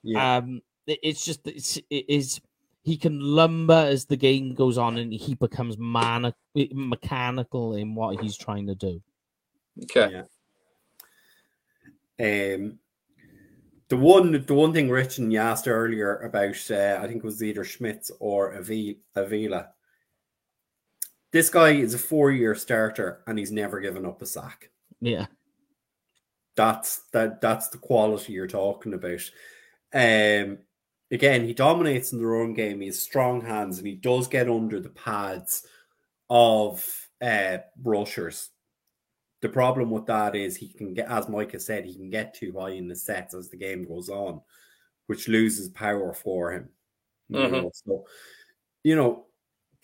[0.03, 0.37] yeah.
[0.37, 2.39] Um, it- it's just it's, it is
[2.83, 6.31] he can lumber as the game goes on, and he becomes mani-
[6.71, 9.01] mechanical in what he's trying to do.
[9.83, 10.23] Okay.
[12.19, 12.55] Yeah.
[12.55, 12.79] Um,
[13.89, 17.23] the one, the one thing Rich and you asked earlier about, uh, I think it
[17.23, 19.69] was either Schmitz or Avila.
[21.31, 24.69] This guy is a four-year starter, and he's never given up a sack.
[24.99, 25.27] Yeah,
[26.55, 27.41] That's that.
[27.41, 29.21] That's the quality you're talking about.
[29.93, 30.59] Um,
[31.11, 32.81] again, he dominates in the run game.
[32.81, 35.65] He has strong hands, and he does get under the pads
[36.29, 38.49] of uh, rushers.
[39.41, 42.53] The problem with that is he can get, as Micah said, he can get too
[42.57, 44.41] high in the sets as the game goes on,
[45.05, 46.69] which loses power for him.
[47.29, 47.51] You Mhm.
[47.51, 48.07] know, so
[48.83, 49.25] you know,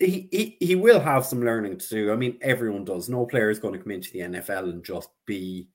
[0.00, 2.12] he, he he will have some learning to do.
[2.12, 3.08] I mean, everyone does.
[3.08, 5.68] No player is going to come into the NFL and just be,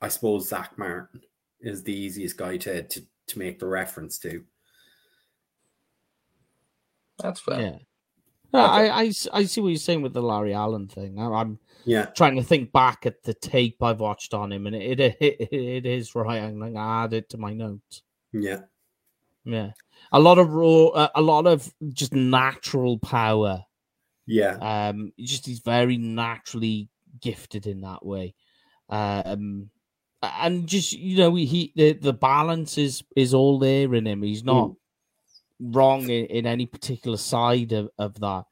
[0.00, 1.20] I suppose, Zack Martin
[1.60, 4.44] is the easiest guy to to, to make the reference to.
[7.18, 7.60] That's fair.
[7.60, 7.78] yeah.
[8.54, 11.18] No, I, I I see what you're saying with the Larry Allen thing.
[11.18, 14.76] I, I'm Yeah, trying to think back at the tape I've watched on him, and
[14.76, 16.42] it it, it, it is right.
[16.42, 18.02] I'm going to add it to my notes.
[18.32, 18.60] yeah,
[19.44, 19.72] Yeah,
[20.12, 23.64] a lot of raw, uh, a lot of just natural power.
[24.26, 26.88] yeah, Um, just he's very naturally
[27.20, 28.34] gifted in that way.
[28.88, 29.70] Um,
[30.22, 34.22] and just you know, he the the balance is is all there in him.
[34.22, 34.72] He's not
[35.60, 38.44] wrong in, in any particular side of, of that.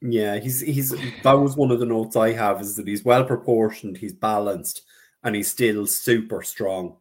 [0.00, 0.38] yeah.
[0.38, 0.90] He's he's
[1.22, 4.82] that was one of the notes I have is that he's well proportioned, he's balanced,
[5.22, 6.96] and he's still super strong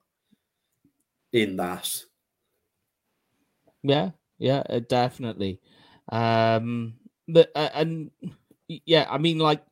[1.31, 2.03] in that.
[3.81, 5.59] Yeah, yeah, uh, definitely.
[6.09, 6.95] Um,
[7.27, 8.11] but uh, and
[8.67, 9.63] yeah, I mean, like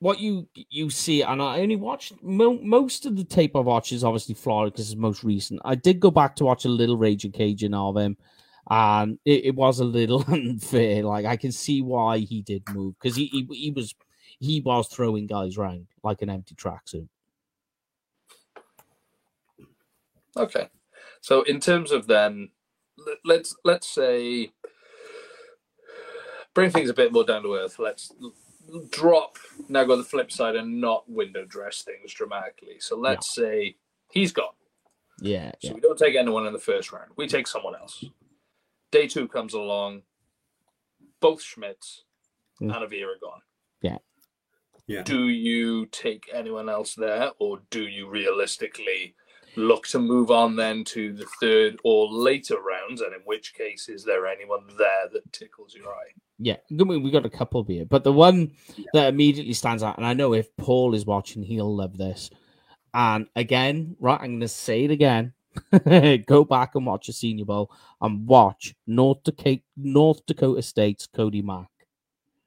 [0.00, 3.92] what you you see, and I only watched mo- most of the tape I've watched
[3.92, 5.60] is obviously Florida because it's most recent.
[5.64, 8.16] I did go back to watch a little Raging Cajun of him,
[8.70, 11.02] and it, it was a little unfair.
[11.02, 13.94] Like I can see why he did move because he, he he was
[14.38, 17.08] he was throwing guys around like an empty tracksuit.
[20.36, 20.68] Okay.
[21.20, 22.50] So in terms of then,
[22.96, 24.52] let- let's let's say
[26.54, 27.78] bring things a bit more down to earth.
[27.80, 28.12] Let's
[28.90, 29.38] drop
[29.68, 32.76] now go the flip side and not window dress things dramatically.
[32.80, 33.76] So let's say
[34.10, 34.52] he's gone.
[35.20, 37.10] Yeah, So yeah, we don't take anyone in the first round.
[37.16, 38.04] We take someone else.
[38.92, 40.02] Day two comes along.
[41.20, 42.04] Both Schmitz
[42.60, 42.74] Mm.
[42.74, 43.42] and Avila gone.
[43.82, 43.98] Yeah.
[44.88, 45.02] Yeah.
[45.02, 49.14] Do you take anyone else there, or do you realistically
[49.54, 53.00] look to move on then to the third or later rounds?
[53.00, 56.14] And in which case, is there anyone there that tickles your eye?
[56.38, 58.52] Yeah, we got a couple here, but the one
[58.92, 62.30] that immediately stands out, and I know if Paul is watching, he'll love this.
[62.94, 65.32] And again, right, I'm going to say it again.
[66.26, 71.42] Go back and watch a Senior Bowl and watch North Dakota, North Dakota State's Cody
[71.42, 71.66] Mauch.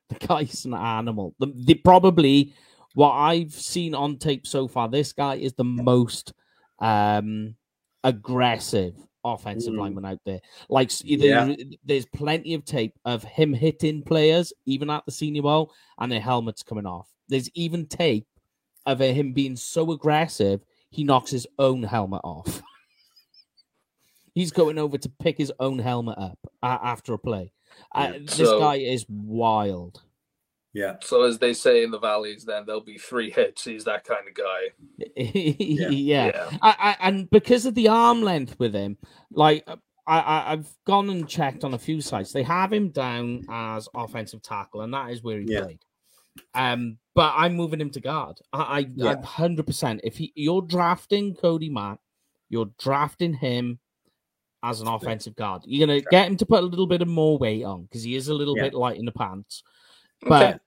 [0.09, 1.35] The guy's an animal.
[1.39, 2.53] The, the probably
[2.93, 6.33] what I've seen on tape so far, this guy is the most
[6.79, 7.55] um
[8.03, 9.79] aggressive offensive Mm.
[9.79, 10.41] lineman out there.
[10.69, 11.45] Like Yeah.
[11.45, 16.11] there- there's plenty of tape of him hitting players, even at the Senior Bowl, and
[16.11, 17.09] their helmets coming off.
[17.27, 18.27] There's even tape
[18.85, 22.61] of him being so aggressive he knocks his own helmet off.
[24.33, 27.51] He's going over to pick his own helmet up after a play.
[27.93, 28.19] Uh, Yeah.
[28.19, 30.01] This So- guy is wild.
[30.73, 33.65] Yeah, So, as they say in the valleys, then there'll be three hits.
[33.65, 35.11] He's that kind of guy.
[35.17, 36.49] yeah.
[36.61, 38.97] I, I, and because of the arm length with him,
[39.31, 39.67] like
[40.07, 42.31] I, I, I've gone and checked on a few sites.
[42.31, 45.63] They have him down as offensive tackle, and that is where he Yeah.
[45.63, 45.79] played.
[46.55, 48.37] Um, but I'm moving him to guard.
[48.53, 49.21] I, I, Yeah.
[49.21, 49.99] Hundred percent.
[50.05, 51.99] If he, you're drafting Cody Mauch,
[52.49, 53.79] you're drafting him
[54.63, 55.63] as an offensive guard.
[55.65, 58.15] You're gonna get him to put a little bit of more weight on because he
[58.15, 58.63] is a little Yeah.
[58.63, 59.63] bit light in the pants.
[60.23, 60.29] Okay.
[60.29, 60.61] But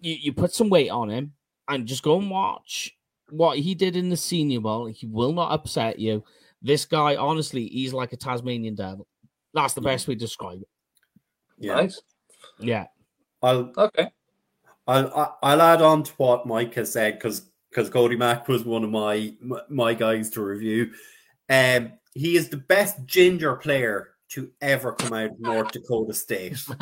[0.00, 1.32] you, you put some weight on him
[1.68, 2.96] and just go and watch
[3.30, 4.86] what he did in the senior bowl.
[4.86, 6.22] He will not upset you.
[6.62, 9.06] This guy, honestly, he's like a Tasmanian devil.
[9.54, 10.68] That's the best way to describe it.
[11.58, 11.74] yeah.
[11.76, 12.00] Nice.
[12.58, 12.86] Yeah.
[13.42, 14.08] I'll Okay.
[14.86, 18.64] I'll I- I'll add on to what Mike has said because because Cody Mauch was
[18.64, 20.92] one of my my- my guys to review.
[21.50, 26.52] Um, he is the best ginger player to ever come out of North Dakota State.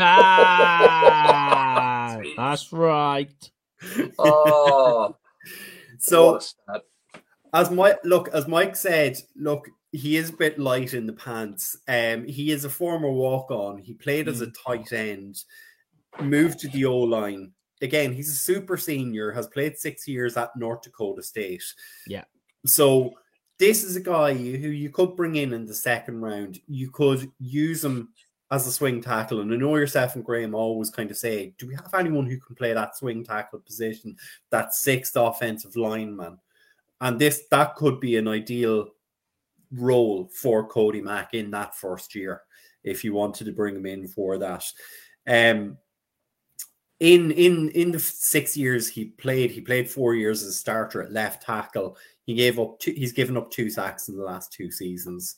[2.05, 3.51] Ah, that's right.
[4.19, 5.17] Oh,
[5.99, 6.83] So what a stat.
[7.53, 11.77] as Mike look as Mike said, look, he is a bit light in the pants.
[11.87, 13.79] Um, he is a former walk on.
[13.79, 14.55] He played as a Mm.
[14.67, 15.45] tight end,
[16.21, 17.53] moved to the O line.
[17.83, 21.63] Again, he's a super senior, has played six years at North Dakota State.
[22.07, 22.25] Yeah.
[22.67, 23.13] So
[23.59, 26.59] this is a guy who you could bring in in the second round.
[26.67, 28.09] You could use him
[28.51, 29.41] as a swing tackle.
[29.41, 32.39] And I know yourself and Graham always kind of say, do we have anyone who
[32.39, 34.17] can play that swing tackle position,
[34.51, 36.39] that sixth offensive lineman?
[37.01, 38.89] And this that could be an ideal
[39.73, 42.43] role for Cody Mauch in that first year
[42.85, 44.65] if you wanted to bring him in for that.
[45.27, 45.79] Um
[47.01, 51.03] in in in the six years he played, he played four years as a starter
[51.03, 51.97] at left tackle.
[52.25, 55.37] He gave up two, he's given up two sacks in the last two seasons.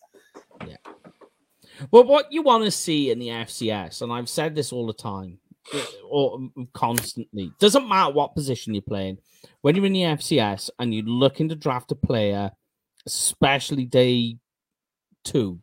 [1.91, 4.93] Well, what you want to see in the FCS, and I've said this all the
[4.93, 5.39] time,
[5.75, 9.19] uh, or constantly, doesn't matter what position you're playing.
[9.63, 12.51] When you're in the FCS and you're looking to draft a player,
[13.07, 14.37] especially day
[15.25, 15.61] two,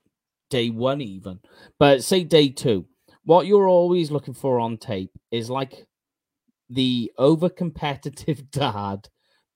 [0.49, 1.39] day one, even,
[1.79, 2.85] but say day two,
[3.25, 5.85] what you're always looking for on tape is like
[6.69, 9.07] the over competitive dad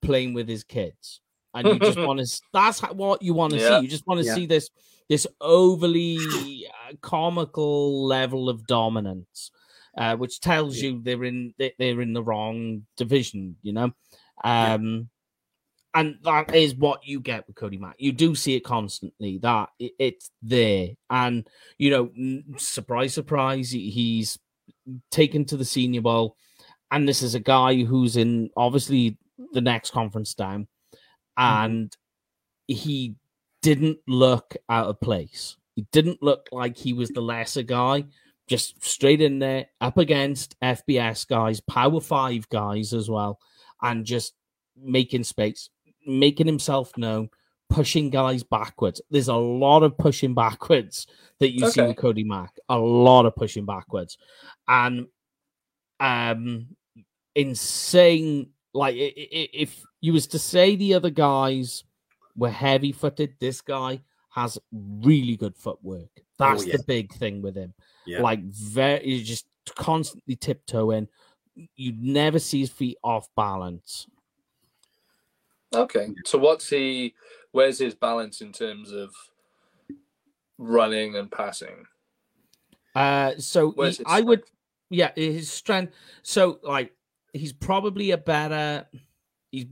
[0.01, 1.21] playing with his kids.
[1.53, 3.77] And you just want to, that's what you want to Yeah.
[3.77, 3.83] see.
[3.83, 4.35] You just want to Yeah.
[4.35, 4.69] see this
[5.09, 9.51] this overly uh, comical level of dominance,
[9.97, 13.91] uh, which tells you they're in they- they're in the wrong division, you know.
[14.43, 15.09] Um,
[15.93, 17.95] and that is what you get with Cody Mauch.
[17.97, 21.47] You do see it constantly that it, it's there, and
[21.77, 22.11] you know,
[22.57, 24.37] surprise, surprise, he's
[25.11, 26.35] taken to the Senior Bowl,
[26.91, 29.17] and this is a guy who's in obviously
[29.53, 30.67] the next conference down,
[31.37, 31.95] and
[32.67, 33.15] he
[33.61, 35.57] didn't look out of place.
[35.75, 38.05] He didn't look like he was the lesser guy,
[38.47, 43.39] just straight in there, up against FBS guys, Power Five guys as well,
[43.81, 44.33] and just
[44.75, 45.69] making space,
[46.05, 47.29] making himself known,
[47.69, 49.01] pushing guys backwards.
[49.11, 51.07] There's a lot of pushing backwards
[51.39, 54.17] that you see with Cody Mauch, a lot of pushing backwards,
[54.67, 55.07] and
[55.99, 56.67] um,
[57.35, 58.49] insane.
[58.73, 61.83] Like if you was to say the other guys
[62.37, 63.33] were heavy footed.
[63.39, 66.09] This guy has really good footwork.
[66.37, 66.77] That's yeah.
[66.77, 67.73] the big thing with him.
[68.05, 68.21] Yeah.
[68.21, 71.07] Like very, he's just constantly tiptoeing.
[71.75, 74.07] You never see his feet off balance.
[75.73, 76.09] Okay.
[76.25, 77.15] So what's he?
[77.51, 79.13] Where's his balance in terms of
[80.59, 81.85] running and passing?
[82.93, 84.43] Uh, so he- I would,
[84.89, 85.93] yeah, his strength.
[86.21, 86.93] So like,
[87.33, 88.85] he's probably a better.
[89.51, 89.65] He's,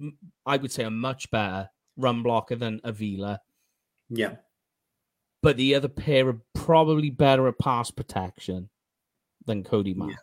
[0.46, 3.40] I would say, a much better run blocker than Avila.
[4.10, 4.36] Yeah.
[5.42, 8.70] but the other pair are probably better at pass protection
[9.46, 10.16] than Cody Mauch.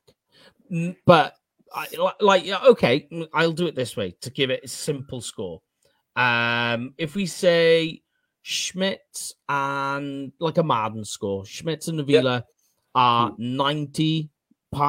[0.71, 1.35] N- But
[1.75, 1.87] I,
[2.21, 5.63] like, okay, mm, I'll do it this way to give it a simple score.
[6.17, 8.03] Um, if we say
[8.43, 12.45] Schmitz and like a Madden score, Schmitz and Avila
[12.95, 14.29] are 90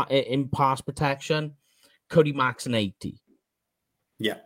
[0.10, 1.54] in pass protection,
[2.10, 3.18] Cody Mauch's an 80.
[4.20, 4.38] Yeah.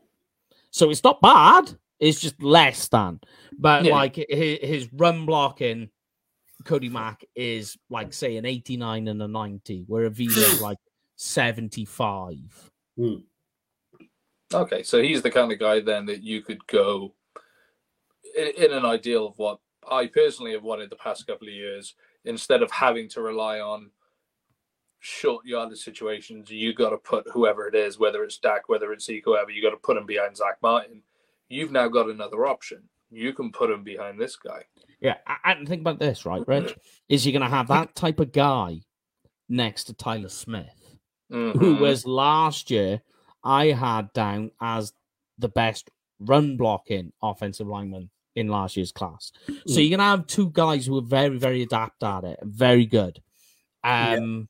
[0.72, 1.78] So it's not bad.
[2.00, 3.20] It's just less than.
[3.58, 3.94] But Yeah.
[3.94, 5.90] like his, his run blocking,
[6.66, 10.78] Cody Mauch is like say an 89 and a 90, where Avila's like
[11.16, 12.38] 75.
[12.98, 13.16] Hmm.
[14.54, 17.14] Okay, so he's the kind of guy then that you could go
[18.38, 21.96] in, in an ideal of what I personally have wanted the past couple of years.
[22.26, 23.92] Instead of having to rely on
[25.00, 29.06] short yardage situations, you got to put whoever it is, whether it's Dak, whether it's
[29.06, 31.02] Zeke, whoever, you got to put him behind Zack Martin.
[31.50, 32.84] You've now got another option.
[33.10, 34.64] You can put him behind this guy.
[35.00, 36.76] Yeah, and think about this, right, Rich?
[37.10, 38.82] Is you're going to have that type of guy
[39.48, 40.98] next to Tyler Smith,
[41.30, 41.80] who Mhm.
[41.80, 43.02] was last year
[43.44, 44.92] I had down as
[45.38, 45.90] the best
[46.20, 49.32] run blocking offensive lineman in last year's class.
[49.46, 49.90] So Mm.
[49.90, 53.22] you're gonna have two guys who are very, very adept at it, very good.
[53.84, 54.16] Yeah.
[54.16, 54.50] Um,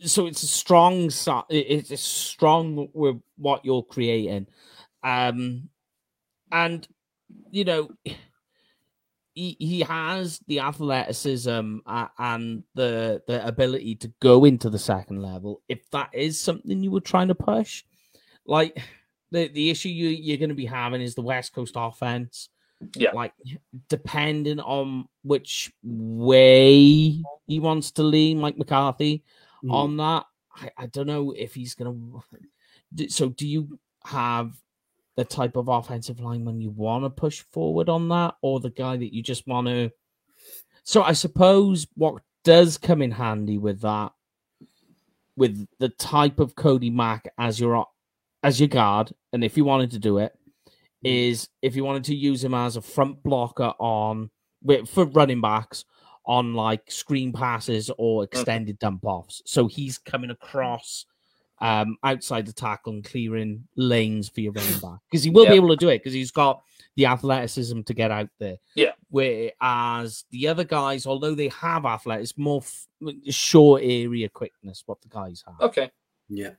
[0.00, 1.10] so it's a strong,
[1.50, 4.48] it's a strong with what you're creating,
[5.02, 5.68] um,
[6.50, 6.86] and
[7.50, 7.90] you know.
[9.34, 15.62] He, he has the athleticism and the the ability to go into the second level
[15.70, 17.82] if that is something you were trying to push
[18.44, 18.78] like
[19.30, 22.50] the the issue you, you're going to be having is the west coast offense
[22.94, 23.12] Yeah.
[23.14, 23.32] like
[23.88, 29.24] depending on which way he wants to lean mike mccarthy
[29.64, 29.72] Mm.
[29.72, 31.94] on that I, I don't know if he's gonna
[33.08, 34.52] so do you have
[35.16, 38.96] the type of offensive lineman you want to push forward on that or the guy
[38.96, 39.90] that you just want to
[40.84, 44.12] so i suppose what does come in handy with that
[45.36, 47.86] with the type of cody mauch as your
[48.42, 50.32] as your guard and if you wanted to do it
[51.04, 54.30] is if you wanted to use him as a front blocker on
[54.62, 55.84] with- for running backs
[56.24, 58.24] on like screen passes or mm.
[58.24, 59.42] extended dump offs.
[59.46, 61.06] So he's coming across
[61.62, 65.54] um, outside the tackle and clearing lanes for your running back because he will be
[65.54, 66.60] able to do it because he's got
[66.96, 68.56] the athleticism to get out there.
[68.74, 68.90] Yeah.
[69.10, 72.88] Whereas the other guys, although they have athletics, more f-
[73.32, 75.60] short area quickness, what the guys have.
[75.60, 75.92] Okay.
[76.28, 76.50] Yeah.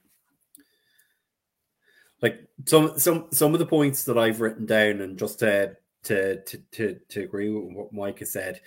[2.22, 6.42] Like some some some of the points that I've written down, and just to to
[6.42, 8.62] to to, to agree with what Mike has said,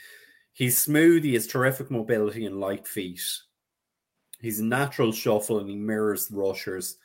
[0.53, 1.25] he's smooth.
[1.25, 3.23] He has terrific mobility and light feet.
[4.41, 6.97] He's a natural shuffle, and he mirrors rushers.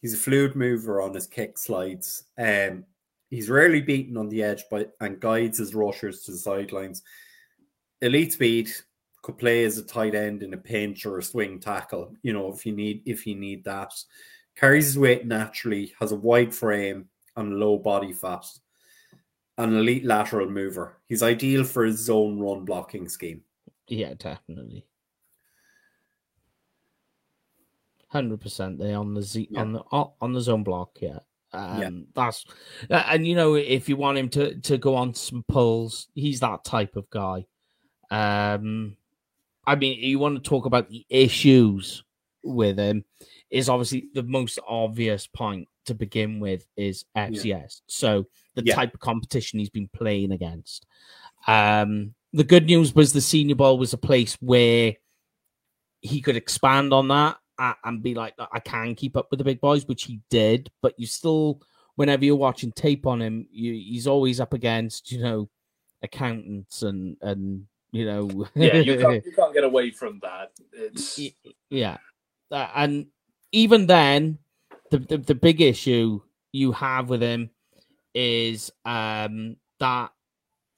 [0.00, 2.24] He's a fluid mover on his kick slides.
[2.38, 2.84] Um,
[3.28, 7.02] he's rarely beaten on the edge, but and guides his rushers to the sidelines.
[8.02, 8.70] Elite speed
[9.22, 12.14] could play as a tight end in a pinch or a swing tackle.
[12.22, 13.92] You know, if you need if you need that,
[14.56, 18.46] carries his weight naturally, has a wide frame and low body fat.
[19.58, 20.96] An elite lateral mover.
[21.06, 23.42] He's ideal for his zone run blocking scheme.
[23.88, 24.86] Yeah, definitely.
[28.10, 28.78] Hundred percent.
[28.78, 29.60] They on the z Yeah.
[29.60, 30.98] on the on on the zone block.
[31.00, 31.20] Yeah.
[31.52, 31.90] Um, Yeah.
[32.14, 32.44] that's
[32.90, 36.40] uh, and you know if you want him to to go on some pulls, he's
[36.40, 37.46] that type of guy.
[38.10, 38.96] Um,
[39.64, 42.02] I mean, you want to talk about the issues
[42.42, 43.04] with him
[43.50, 47.82] is obviously the most obvious point to begin with is FCS.
[47.86, 48.74] So the Yeah.
[48.74, 50.86] type of competition he's been playing against.
[51.46, 54.96] Um, the good news was the Senior Bowl was a place where
[56.00, 57.36] he could expand on that
[57.84, 60.70] and be like, I can keep up with the big boys, which he did.
[60.82, 61.60] But you still,
[61.96, 65.48] whenever you're watching tape on him, you, he's always up against, you know,
[66.02, 70.52] accountants and and you know, Yeah, you can't, you can't get away from that.
[70.72, 71.20] It's
[71.68, 71.98] yeah,
[72.50, 73.06] Uh, and
[73.52, 74.38] even then,
[74.90, 76.20] the, the the big issue
[76.52, 77.50] you have with him
[78.14, 80.10] is um that,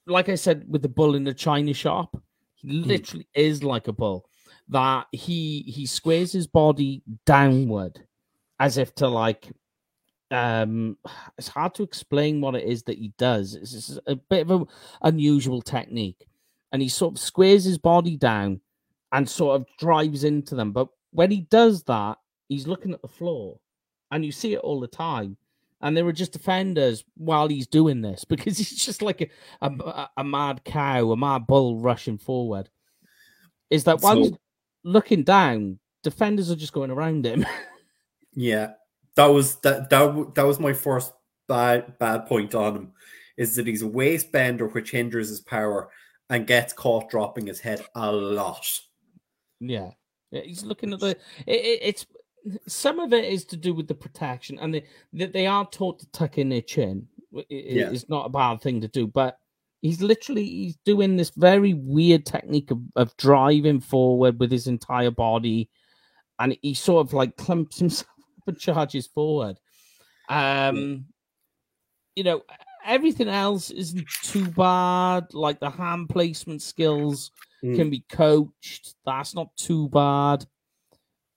[0.07, 2.16] like I said, with the bull in the china shop,
[2.55, 4.28] he literally is like a bull.
[4.68, 8.00] That he he squares his body downward,
[8.60, 9.50] as if to like.
[10.30, 10.96] Um,
[11.36, 13.54] it's hard to explain what it is that he does.
[13.54, 14.66] It's, a bit of an
[15.02, 16.26] unusual technique,
[16.72, 18.60] and he sort of squares his body down
[19.12, 20.72] and sort of drives into them.
[20.72, 22.16] But when he does that,
[22.48, 23.58] he's looking at the floor,
[24.10, 25.36] and you see it all the time.
[25.82, 30.08] And there are just defenders while he's doing this because he's just like a, a,
[30.18, 32.70] a mad cow, a mad bull rushing forward.
[33.68, 34.32] Is that So- he's
[34.85, 37.45] looking down, defenders are just going around him.
[38.35, 38.72] Yeah,
[39.16, 41.12] that was that that that was my first
[41.49, 42.93] bad bad point on him,
[43.37, 45.91] is that he's a waist bender which hinders his power
[46.30, 48.66] and gets caught dropping his head a lot.
[49.61, 49.91] Yeah,
[50.30, 51.11] he's looking at the.
[51.11, 51.16] It,
[51.47, 52.07] it, it's
[52.66, 55.99] some of it is to do with the protection, and they they, they are taught
[55.99, 57.07] to tuck in their chin.
[57.35, 57.91] It- Yeah.
[57.91, 59.39] It's not a bad thing to do, but
[59.83, 65.11] he's literally he's doing this very weird technique of, of driving forward with his entire
[65.11, 65.68] body,
[66.39, 68.09] and he sort of like clumps himself
[68.39, 69.59] up and charges forward.
[70.28, 71.07] Um,
[72.16, 72.43] you know,
[72.87, 75.35] everything else isn't too bad.
[75.35, 77.30] Like the hand placement skills
[77.64, 77.76] Mm.
[77.76, 78.97] can be coached.
[79.07, 80.45] That's not too bad.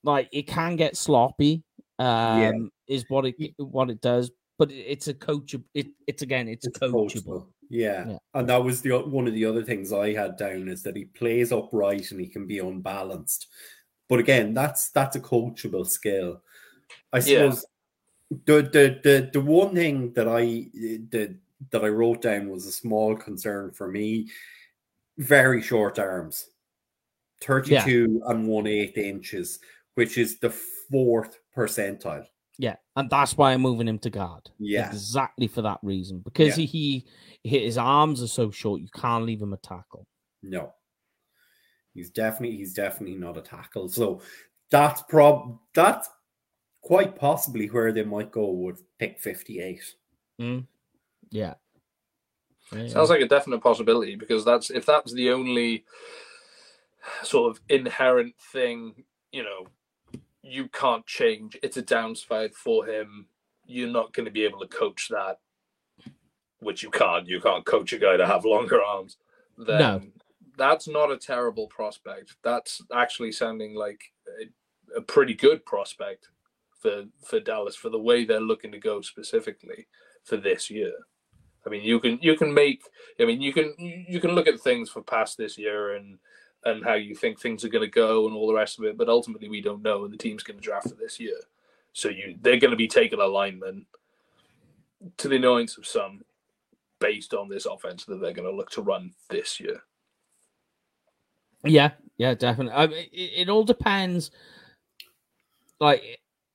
[0.02, 1.62] Like it can get sloppy.
[2.00, 5.54] Um, is what it what it does, but it's a coach.
[5.72, 7.08] It, it's again, it's, It's coachable.
[7.12, 7.46] coachable.
[7.68, 8.08] Yeah.
[8.08, 8.18] Yeah.
[8.34, 11.06] and that was the one of the other things I had down is that he
[11.06, 13.48] plays upright and he can be unbalanced.
[14.08, 16.42] But again, that's that's a coachable skill.
[17.12, 17.50] I Yeah.
[17.50, 17.66] suppose
[18.44, 20.68] the the the the one thing that I
[21.08, 21.40] did
[21.70, 24.28] that I wrote down was a small concern for me.
[25.18, 26.50] Very short arms,
[27.40, 29.58] thirty-two and one eighth inches,
[29.94, 32.26] which is the fourth percentile.
[32.58, 34.50] Yeah, and that's why I'm moving him to guard.
[34.58, 34.88] Yeah.
[34.88, 36.64] exactly for that reason because Yeah.
[36.64, 37.04] he,
[37.42, 40.06] he his arms are so short, you can't leave him a tackle.
[40.42, 40.72] No.
[41.94, 43.88] He's definitely he's definitely not a tackle.
[43.88, 44.20] So
[44.70, 46.08] that's prob that's
[46.82, 49.80] quite possibly where they might go with pick 58.
[50.40, 50.66] Mm.
[51.30, 51.54] Yeah.
[52.72, 52.88] Yeah.
[52.88, 55.84] Sounds like a definite possibility because that's if that's the only
[57.22, 59.66] sort of inherent thing, you know,
[60.48, 61.58] you can't change.
[61.62, 63.26] It's a downside for him.
[63.66, 65.38] You're not going to be able to coach that,
[66.60, 67.26] which you can't.
[67.26, 69.16] You can't coach a guy to have longer arms.
[69.58, 70.02] Then No.
[70.56, 72.36] that's not a terrible prospect.
[72.42, 74.00] That's actually sounding like
[74.40, 76.28] a, a pretty good prospect
[76.80, 79.86] for for Dallas for the way they're looking to go specifically
[80.24, 80.92] for this year.
[81.66, 82.82] I mean, you can you can make.
[83.18, 86.18] I mean, you can you can look at things for past this year and
[86.66, 88.98] and how you think things are going to go and all the rest of it.
[88.98, 91.38] But ultimately, we don't know, and the team's going to draft for this year.
[91.92, 93.86] So you they're going to be taking alignment.
[95.18, 96.22] to the annoyance of some,
[96.98, 99.82] based on this offense that they're going to look to run this year.
[101.64, 102.74] Yeah, yeah, definitely.
[102.74, 104.30] I mean, it, it all depends.
[105.80, 106.02] Like,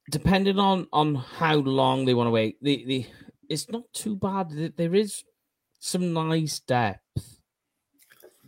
[0.09, 2.57] depending on on how long they want to wait.
[2.61, 3.05] The the
[3.49, 4.73] it's not too bad.
[4.75, 5.23] There is
[5.79, 7.40] some nice depth,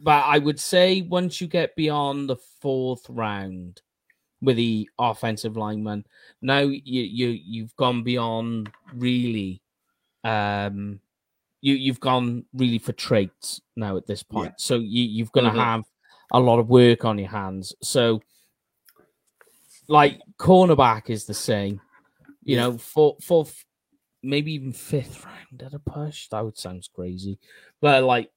[0.04, 3.82] but I would say once you get beyond the fourth round
[4.42, 6.06] with the offensive lineman,
[6.42, 9.62] now you you you've gone beyond really.
[10.26, 11.00] Um,
[11.62, 14.52] you you've gone really for traits now at this point.
[14.52, 14.56] Yeah.
[14.58, 15.60] So you you've going to mm-hmm.
[15.60, 15.86] have
[16.34, 17.74] a lot of work on your hands.
[17.82, 18.22] So,
[19.88, 21.80] like cornerback is the same.
[22.44, 23.46] You know, for for
[24.22, 26.28] maybe even fifth round at a push.
[26.28, 27.40] That would sounds crazy,
[27.80, 28.30] but like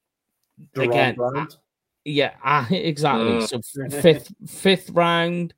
[0.75, 1.57] again, round.
[2.05, 3.37] yeah, uh, exactly.
[3.37, 3.47] Uh.
[3.47, 5.53] So fifth fifth round,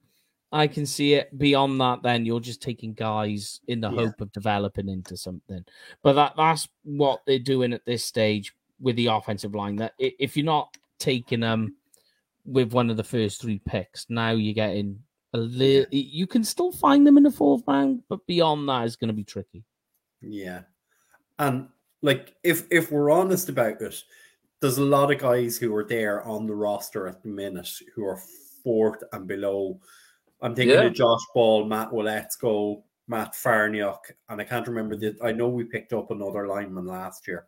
[0.51, 1.37] I can see it.
[1.37, 4.05] Beyond that, then you're just taking guys in the yeah.
[4.05, 5.63] hope of developing into something.
[6.03, 9.75] But that that's what they're doing at this stage with the offensive line.
[9.77, 11.75] That if you're not taking them
[12.45, 14.99] with one of the first three picks, now you're getting
[15.33, 15.85] a little.
[15.91, 19.13] You can still find them in the fourth round, but beyond that is going to
[19.13, 19.63] be tricky.
[20.21, 20.61] Yeah.
[21.37, 21.69] And
[22.01, 24.03] like if if we're honest about it,
[24.61, 28.05] there's a lot of guys who are there on the roster at the minute who
[28.05, 28.19] are
[28.63, 29.79] fourth and below.
[30.41, 30.83] I'm thinking yeah.
[30.83, 35.63] of Josh Ball, Matt Waletzko, Matt Farniok, and I can't remember the I know we
[35.63, 37.47] picked up another lineman last year.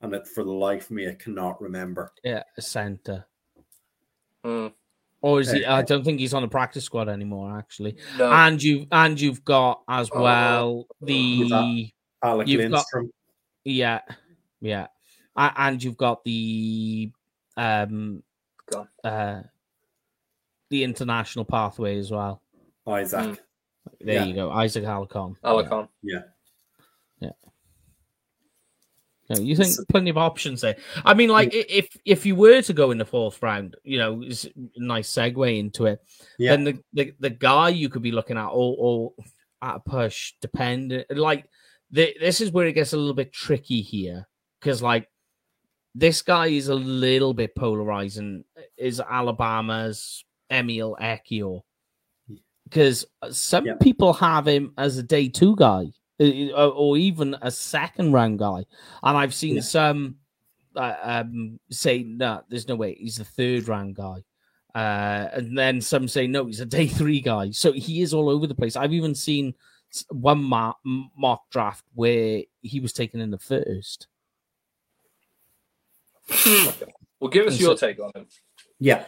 [0.00, 2.12] And that for the life of me, I cannot remember.
[2.22, 3.24] Yeah, Santa.
[4.44, 4.72] Mm.
[5.22, 5.64] Or is he?
[5.64, 7.96] I don't think he's on the practice squad anymore, actually.
[8.18, 8.30] No.
[8.30, 11.90] And you and you've got as oh, well the
[12.22, 13.06] Alec Lindstrom.
[13.06, 13.12] Got,
[13.64, 14.00] yeah,
[14.60, 14.88] yeah,
[15.36, 17.10] and you've got the
[17.56, 18.22] um,
[19.02, 19.42] uh,
[20.70, 22.42] the international pathway as well.
[22.86, 23.20] Isaac.
[23.20, 23.38] Mm.
[24.00, 24.24] There yeah.
[24.24, 25.36] you go, Isaac Alarcon.
[25.44, 25.88] Alarcon.
[26.02, 26.22] Yeah.
[27.20, 27.30] Yeah.
[29.30, 30.76] No, you think so, plenty of options there.
[31.04, 31.62] I mean, like yeah.
[31.68, 35.10] if if you were to go in the fourth round, you know, it's a nice
[35.10, 36.00] segue into it.
[36.38, 36.52] Yeah.
[36.52, 39.12] Then the, the, the guy you could be looking at, or, or
[39.62, 41.46] at a push, depend like
[41.90, 44.26] the, this is where it gets a little bit tricky here
[44.60, 45.08] because like
[45.94, 48.44] this guy is a little bit polarizing.
[48.76, 51.62] Is Alabama's Emil Ekiyor
[52.64, 55.86] because some people have him as a day two guy
[56.20, 58.64] uh, uh, or even a second round guy.
[59.02, 59.62] And I've seen yeah.
[59.62, 60.16] some
[60.76, 64.22] uh, um, say, no, there's no way he's the third round guy.
[64.74, 67.50] Uh, and then some say, no, he's a day three guy.
[67.50, 68.76] So he is all over the place.
[68.76, 69.54] I've even seen
[70.10, 74.08] one mock, mock draft where he was taken in the first.
[77.20, 78.26] Well, give us and your so, take on him.
[78.78, 79.04] Yeah.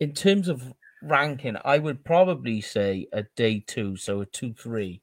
[0.00, 0.62] In terms of
[1.02, 5.02] ranking, I would probably say a day two, so a two three.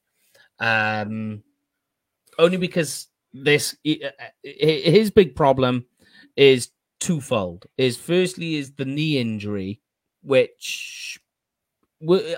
[0.59, 1.43] Um,
[2.39, 5.85] only because this uh, uh, his big problem
[6.35, 7.65] is twofold.
[7.77, 9.81] Is firstly is the knee injury,
[10.21, 11.19] which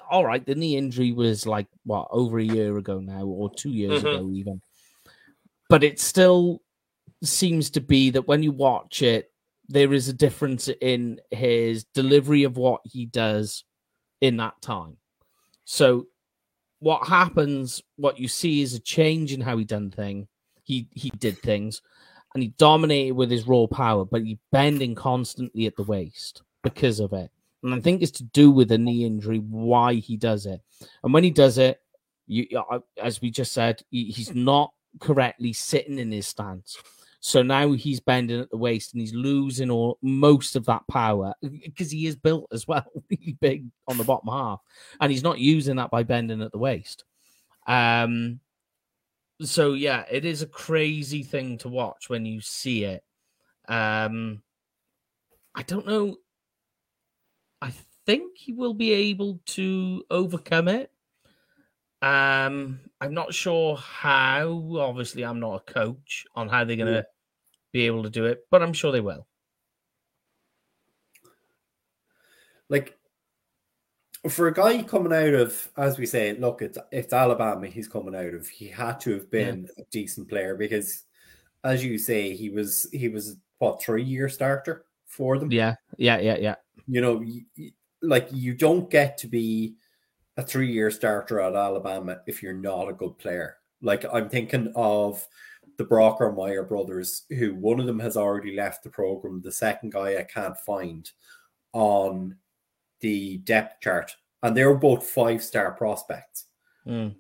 [0.10, 3.72] all right, the knee injury was like what over a year ago now, or two
[3.72, 4.08] years mm-hmm.
[4.08, 4.62] ago even.
[5.70, 6.62] But it's still
[7.24, 9.32] seems to be that when you watch it,
[9.68, 13.64] there is a difference in his delivery of what he does
[14.22, 14.98] in that time.
[15.66, 16.08] So
[16.80, 20.28] what happens, what you see is a change in how he done thing.
[20.64, 21.82] He he did things,
[22.34, 27.00] and he dominated with his raw power, but he bending constantly at the waist because
[27.00, 27.32] of it.
[27.64, 30.62] And I think it's to do with a knee injury why he does it.
[31.04, 31.82] And when he does it,
[32.28, 32.48] you
[33.02, 36.78] as we just said, he's not correctly sitting in his stance.
[37.28, 41.34] So now he's bending at the waist and he's losing all most of that power
[41.42, 42.86] because he is built as well,
[43.42, 44.62] big on the bottom half,
[45.02, 47.04] and he's not using that by bending at the waist.
[47.68, 48.40] Um,
[49.42, 53.04] so yeah, it is a crazy thing to watch when you see it.
[53.68, 54.42] Um,
[55.54, 56.16] I don't know.
[57.62, 57.74] I
[58.06, 60.92] think he will be able to overcome it.
[62.02, 64.78] Um, I'm not sure how.
[64.80, 67.06] Obviously, I'm not a coach on how they're going to
[67.74, 69.28] be able to do it, but I'm sure they will.
[72.70, 72.98] Like
[74.30, 77.68] for a guy coming out of, as we say, look, it's it's Alabama.
[77.68, 78.48] He's coming out of.
[78.48, 79.84] He had to have been yeah.
[79.84, 81.04] a decent player because,
[81.64, 85.52] as you say, he was he was what three year starter for them.
[85.52, 86.56] Yeah, yeah, yeah, yeah.
[86.88, 87.26] You know,
[88.02, 89.76] like you don't get to be
[90.38, 93.58] a three year starter at Alabama if you're not a good player.
[93.82, 95.26] Like I'm thinking of
[95.78, 99.42] the Brockermeyer brothers, who one of them has already left the program.
[99.42, 101.10] The second guy I can't find
[101.74, 102.36] on
[103.00, 106.46] the depth chart, and they were both five star prospects.
[106.86, 107.16] Mm.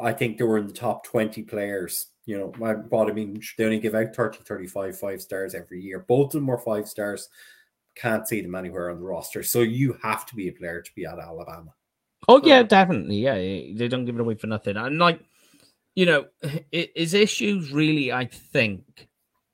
[0.00, 2.06] I think they were in the top 20 players.
[2.26, 6.06] You know, but I mean, they only give out 30, 35 five stars every year.
[6.08, 7.28] Both of them were five stars.
[7.96, 9.42] Can't see them anywhere on the roster.
[9.42, 11.74] So you have to be a player to be at Alabama.
[12.26, 13.16] Oh, yeah, definitely.
[13.16, 14.78] Yeah, they don't give it away for nothing.
[14.78, 15.20] And, like,
[15.94, 16.26] you know,
[16.72, 19.08] his issues really, I think,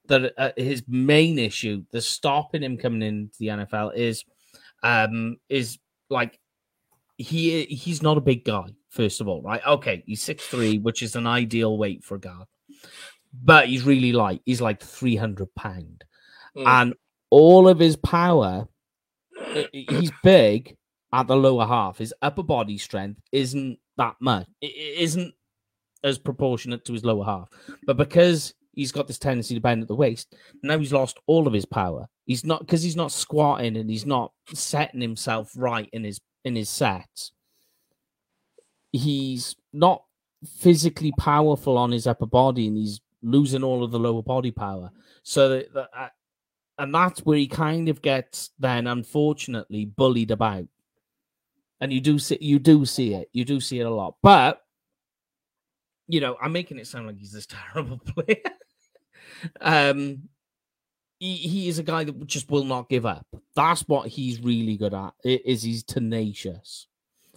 [0.06, 4.24] that uh, his main issue, the stopping him coming into the NFL, is
[4.82, 5.78] um is
[6.08, 6.38] like
[7.16, 8.74] he he's not a big guy.
[8.88, 9.64] First of all, right?
[9.66, 12.48] Okay, he's six three, which is an ideal weight for a guard,
[13.32, 14.42] but he's really light.
[14.44, 16.04] He's like three hundred pound,
[16.56, 16.66] mm.
[16.66, 16.94] and
[17.30, 18.66] all of his power.
[19.72, 20.76] He's big
[21.12, 21.98] at the lower half.
[21.98, 24.46] His upper body strength isn't that much.
[24.60, 25.34] It isn't
[26.02, 27.48] as proportionate to his lower half,
[27.86, 30.34] but because he's got this tendency to bend at the waist.
[30.62, 32.08] Now he's lost all of his power.
[32.26, 36.56] He's not because he's not squatting and he's not setting himself right in his in
[36.56, 37.32] his sets.
[38.92, 40.04] He's not
[40.58, 44.90] physically powerful on his upper body, and he's losing all of the lower body power.
[45.22, 46.08] So that, that uh,
[46.78, 50.66] and that's where he kind of gets then, unfortunately, bullied about.
[51.82, 53.28] And you do see you do see it.
[53.32, 54.62] You do see it a lot, but
[56.10, 58.42] you know, I'm making it sound like he's this terrible player.
[59.60, 60.28] um,
[61.18, 63.26] he, he is a guy that just will not give up.
[63.54, 65.12] That's what he's really good at.
[65.24, 66.86] Is he's tenacious.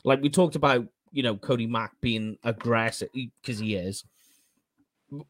[0.04, 4.04] Like we talked about, you know, Cody Mauch being aggressive because he is.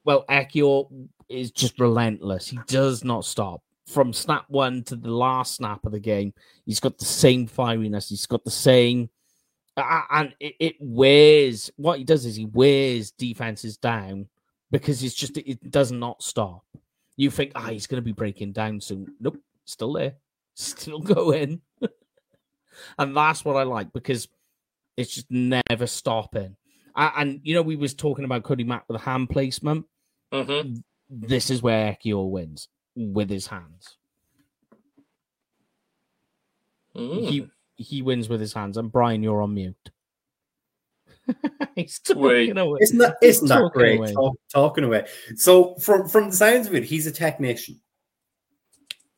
[0.05, 2.47] Well, Ekiyor is just relentless.
[2.47, 6.33] He does not stop from snap one to the last snap of the game.
[6.65, 8.09] He's got the same fieriness.
[8.09, 9.09] He's got the same
[9.77, 14.27] and it, it wears what he does is he wears defenses down
[14.71, 16.63] because it's just it does not stop.
[17.15, 19.13] You think, ah, oh, he's going to be breaking down soon.
[19.19, 20.15] Nope, still there,
[20.55, 21.61] still going,
[22.97, 24.27] and that's what I like because
[24.97, 26.55] it's just never stopping.
[26.95, 29.85] And, and you know, we was talking about Cody Mauch with a hand placement.
[30.31, 30.75] Mm-hmm.
[31.09, 33.97] This is where Ekiyor wins with his hands.
[36.95, 37.27] Mm.
[37.27, 38.77] He he wins with his hands.
[38.77, 39.91] And Brian, you're on mute.
[41.75, 42.79] he's talking away.
[42.81, 43.99] Isn't that, isn't that great?
[43.99, 44.13] Away.
[44.13, 45.05] Talk, talking away.
[45.35, 47.79] So from from the sounds of it, he's a technician.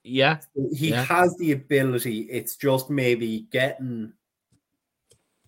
[0.04, 0.38] Yeah,
[0.74, 1.04] he yeah.
[1.04, 2.22] has the ability.
[2.30, 4.14] It's just maybe getting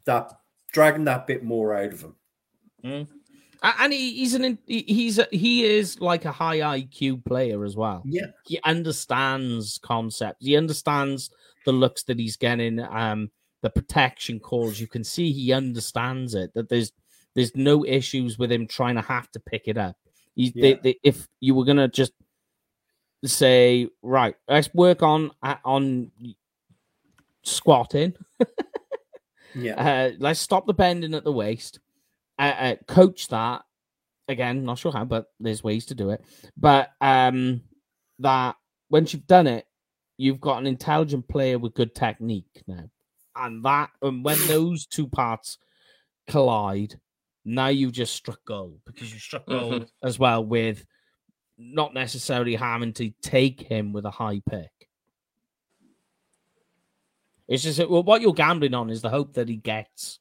[0.05, 0.31] that,
[0.71, 2.15] dragging that bit more out of him.
[2.83, 3.07] Mm.
[3.61, 8.01] And he, he's an he's a, he is like a high IQ player as well.
[8.05, 10.45] Yeah, he understands concepts.
[10.45, 11.29] He understands
[11.67, 13.29] the looks that he's getting, um,
[13.61, 14.79] the protection calls.
[14.79, 16.53] You can see he understands it.
[16.55, 16.93] That there's
[17.35, 19.97] there's no issues with him trying to have to pick it up.
[20.33, 20.61] He, yeah.
[20.61, 22.13] they, they, if you were gonna just
[23.25, 26.09] say right, let's work on on
[27.43, 28.15] squatting.
[29.53, 31.81] yeah, uh, let's stop the bending at the waist.
[32.39, 33.63] Uh, uh, coach that
[34.29, 34.63] again.
[34.63, 36.23] Not sure how, but there's ways to do it.
[36.55, 37.61] But um,
[38.19, 38.55] that
[38.89, 39.66] once you've done it,
[40.17, 42.89] you've got an intelligent player with good technique now.
[43.35, 45.57] And that and when those two parts
[46.27, 46.99] collide,
[47.45, 50.07] now you've just struck gold because you struck gold mm-hmm.
[50.07, 50.85] as well with
[51.57, 54.71] not necessarily having to take him with a high pick.
[57.47, 60.19] It's just well, what you're gambling on is the hope that he gets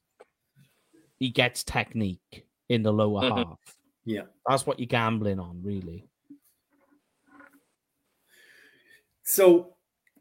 [1.19, 3.39] he gets technique in the lower mm-hmm.
[3.39, 3.59] half.
[4.05, 6.09] Yeah, that's what you're gambling on, really.
[9.25, 9.76] So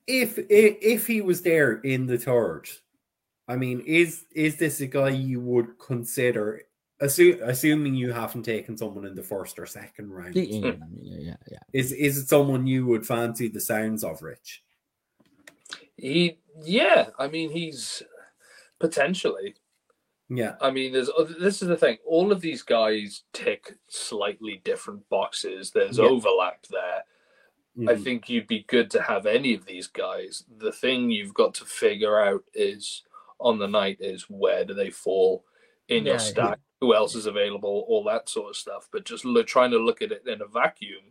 [0.07, 2.67] if if if he was there in the third,
[3.47, 6.61] I mean, is is this a guy you would consider?
[7.01, 11.35] Assume, assuming you haven't taken someone in the first or second round, yeah, yeah, yeah,
[11.51, 11.59] yeah.
[11.73, 14.63] Is is it someone you would fancy the sounds of, Rich?
[15.97, 18.01] He, yeah, I mean, he's
[18.79, 19.55] potentially.
[20.29, 21.97] Yeah, I mean, there's uh, this is the thing.
[22.07, 25.71] All of these guys tick slightly different boxes.
[25.71, 26.05] There's yeah.
[26.05, 27.03] overlap there.
[27.77, 27.89] Mm-hmm.
[27.89, 30.43] I think you'd be good to have any of these guys.
[30.59, 33.03] The thing you've got to figure out is
[33.39, 35.43] on the night is where do they fall
[35.89, 36.49] in yeah, your stack?
[36.49, 36.55] Yeah.
[36.81, 37.85] Who else is available?
[37.87, 38.87] All that sort of stuff.
[38.91, 41.03] But just lo- trying to look at it in a vacuum,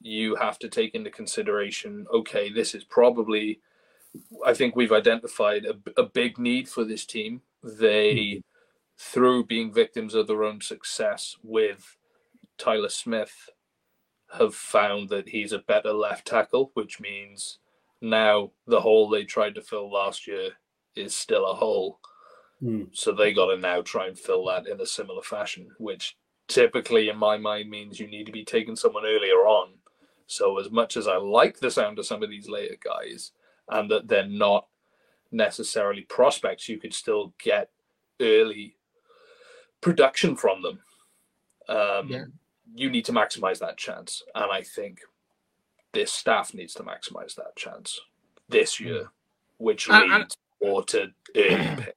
[0.00, 2.06] you have to take into consideration.
[2.12, 3.60] Okay, this is probably.
[4.44, 7.42] I think we've identified a, a big need for this team.
[7.62, 8.38] They, mm-hmm.
[8.98, 11.96] through being victims of their own success with
[12.58, 13.48] Tyler Smith
[14.38, 17.58] have found that he's a better left tackle, which means
[18.00, 20.50] now the hole they tried to fill last year
[20.96, 22.00] is still a hole.
[22.62, 22.88] Mm.
[22.92, 26.16] So they got to now try and fill that in a similar fashion, which
[26.48, 29.70] typically, in my mind, means you need to be taking someone earlier on.
[30.26, 33.32] So, as much as I like the sound of some of these later guys
[33.68, 34.66] and that they're not
[35.30, 37.70] necessarily prospects, you could still get
[38.20, 38.76] early
[39.80, 40.78] production from them,
[41.68, 42.24] um, Yeah.
[42.74, 44.22] You need to maximize that chance.
[44.34, 45.00] And I think
[45.92, 48.00] this staff needs to maximize that chance
[48.48, 49.10] this year,
[49.58, 51.96] which And- and- leads more to early pick.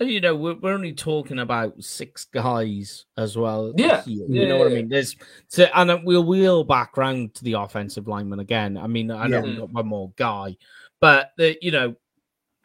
[0.00, 3.72] And, you know, we're, we're only talking about six guys as well.
[3.76, 4.02] Yeah.
[4.02, 4.88] here, Yeah, you know what I mean?
[4.88, 5.16] There's
[5.48, 8.76] so, and uh, we'll wheel back round to the offensive lineman again.
[8.76, 9.42] I mean, I know Yeah.
[9.42, 10.56] we've got one more guy,
[11.00, 11.96] but the, you know,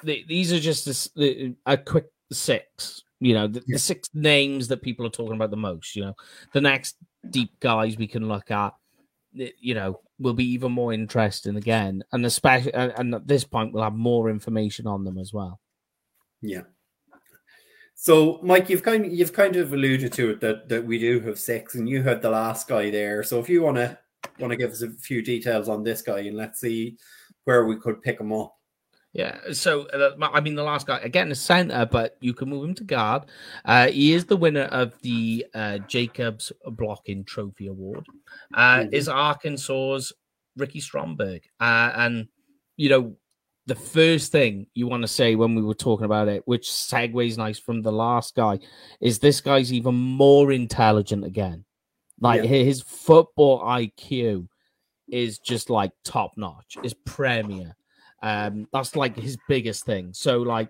[0.04, 3.04] the, these are just a, s- the- a quick six.
[3.24, 3.76] You know, the, Yeah.
[3.76, 5.96] the six names that people are talking about the most.
[5.96, 6.16] You know,
[6.54, 6.98] the next
[7.30, 8.74] deep guys we can look at.
[9.36, 13.74] You know, will be even more interesting again, and especially, and, and at this point,
[13.74, 15.60] we'll have more information on them as well.
[16.42, 16.62] Yeah.
[17.96, 21.20] So, Mike, you've kind of, you've kind of alluded to it that, that we do
[21.22, 23.24] have six, and you had the last guy there.
[23.24, 23.98] So, if you want to
[24.40, 26.98] want to give us a few details on this guy, and let's see
[27.46, 28.56] where we could pick him up.
[29.14, 32.66] Yeah, so uh, I mean, the last guy again is center, but you can move
[32.66, 33.24] him to guard.
[33.64, 38.08] Uh, he is the winner of the uh, Jacobs Blocking Trophy Award.
[38.56, 38.94] Uh, Mhm.
[38.94, 40.12] Is Arkansas's
[40.58, 42.28] Ricky Stromberg, uh, and
[42.76, 43.16] you know
[43.68, 47.38] the first thing you want to say when we were talking about it, which segues
[47.38, 48.60] nice from the last guy,
[49.00, 51.64] is this guy's even more intelligent again.
[52.20, 52.50] Like Yeah.
[52.50, 54.48] his football IQ
[55.08, 57.76] is just like top notch, is premier.
[58.24, 60.14] Um, that's like his biggest thing.
[60.14, 60.70] So like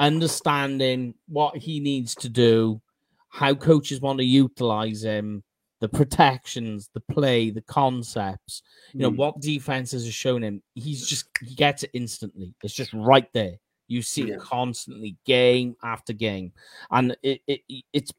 [0.00, 2.80] understanding what he needs to do,
[3.28, 5.42] how coaches want to utilize him,
[5.80, 8.62] the protections, the play, the concepts,
[8.94, 9.16] you know, Mm.
[9.16, 10.62] what defenses have shown him.
[10.74, 12.54] He's just he gets it instantly.
[12.62, 13.58] It's just right there.
[13.88, 14.34] You see Yeah.
[14.36, 16.52] it constantly, game after game,
[16.90, 17.60] and it, it
[17.92, 18.10] it's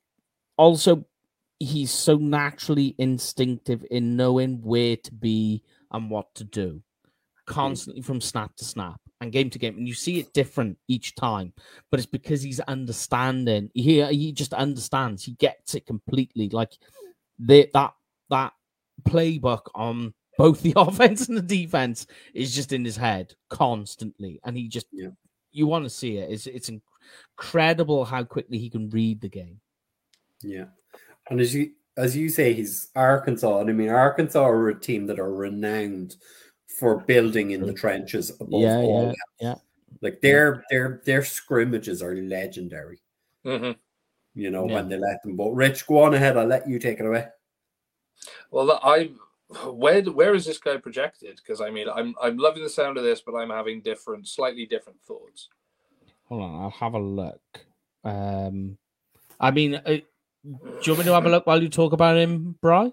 [0.57, 1.05] also
[1.59, 6.81] he's so naturally instinctive in knowing where to be and what to do
[7.47, 11.15] constantly from snap to snap and game to game and you see it different each
[11.15, 11.51] time
[11.89, 13.69] but it's because he's understanding.
[13.73, 15.23] He he just understands.
[15.23, 16.49] He gets it completely.
[16.49, 16.73] Like
[17.39, 17.93] the, that
[18.29, 18.53] that
[19.03, 24.55] playbook on both the offense and the defense is just in his head constantly and
[24.57, 25.09] he just Yeah.
[25.51, 26.29] you want to see it.
[26.31, 26.69] It's it's
[27.37, 29.59] incredible how quickly he can read the game.
[30.43, 30.65] Yeah,
[31.29, 35.07] and as you as you say, he's Arkansas, and I mean Arkansas are a team
[35.07, 36.15] that are renowned
[36.67, 39.03] for building in the trenches above Yeah, all.
[39.03, 39.17] yeah, else.
[39.39, 39.55] yeah.
[40.01, 42.99] Like their their their scrimmages are legendary.
[43.43, 43.71] hmm
[44.35, 44.73] You know Yeah.
[44.75, 45.35] when they let them.
[45.35, 46.37] But Rich, go on ahead.
[46.37, 47.27] I'll let you take it away.
[48.51, 49.11] Well, I
[49.71, 51.37] where where is this guy projected?
[51.37, 54.65] Because I mean, I'm I'm loving the sound of this, but I'm having different, slightly
[54.65, 55.49] different thoughts.
[56.27, 57.41] hold on i'll have a look
[58.03, 58.77] um
[59.39, 60.01] i mean uh, do
[60.83, 62.91] you want me to have a look while you talk about him bry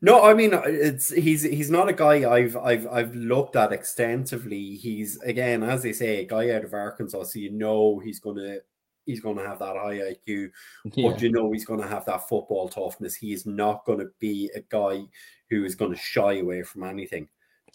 [0.00, 4.76] No, I mean it's he's he's not a guy I've I've I've looked at extensively.
[4.76, 8.58] He's again, as they say, a guy out of Arkansas, so you know he's gonna
[9.06, 10.50] he's gonna have that high IQ,
[10.92, 13.14] yeah but you know he's gonna have that football toughness.
[13.14, 15.02] He is not gonna be a guy
[15.48, 17.28] who is gonna shy away from anything.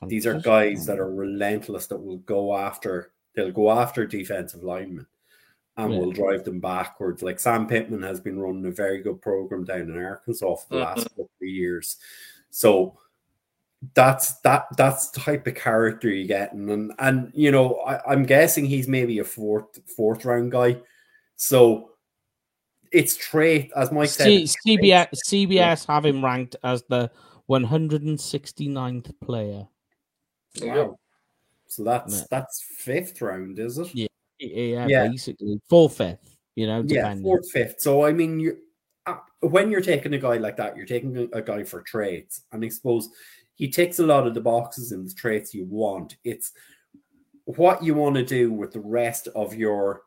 [0.08, 5.08] These are guys that are relentless that will go after they'll go after defensive linemen
[5.78, 5.99] and Yeah.
[5.99, 7.21] will drive them backwards.
[7.21, 10.82] Like Sam Pittman has been running a very good program down in Arkansas for the
[10.82, 11.09] last mm-hmm.
[11.09, 11.97] couple of years.
[12.49, 12.97] So
[13.93, 16.69] that's that that's the type of character you're getting.
[16.69, 20.78] and, and you know, I, I'm guessing he's maybe a fourth fourth round guy.
[21.36, 21.91] So
[22.91, 24.09] it's trait, as Mike.
[24.09, 25.09] C- it's CBS.
[25.26, 27.11] CBS have him ranked as the
[27.49, 29.67] 169th player.
[30.55, 30.86] There you go.
[30.86, 30.99] Wow.
[31.67, 32.26] So that's Yeah.
[32.30, 33.93] that's fifth round, is it?
[33.93, 34.07] Yeah.
[34.39, 35.07] Yeah, Yeah.
[35.07, 36.38] basically fourth, fifth.
[36.55, 37.23] You know, yeah, depending.
[37.23, 37.75] fourth, fifth.
[37.79, 38.57] So I mean, you
[39.05, 42.63] uh, when you're taking a guy like that, you're taking a, guy for traits, and
[42.63, 43.09] I suppose
[43.55, 46.17] he ticks a lot of the boxes in the traits you want.
[46.23, 46.51] It's
[47.45, 50.01] what you want to do with the rest of your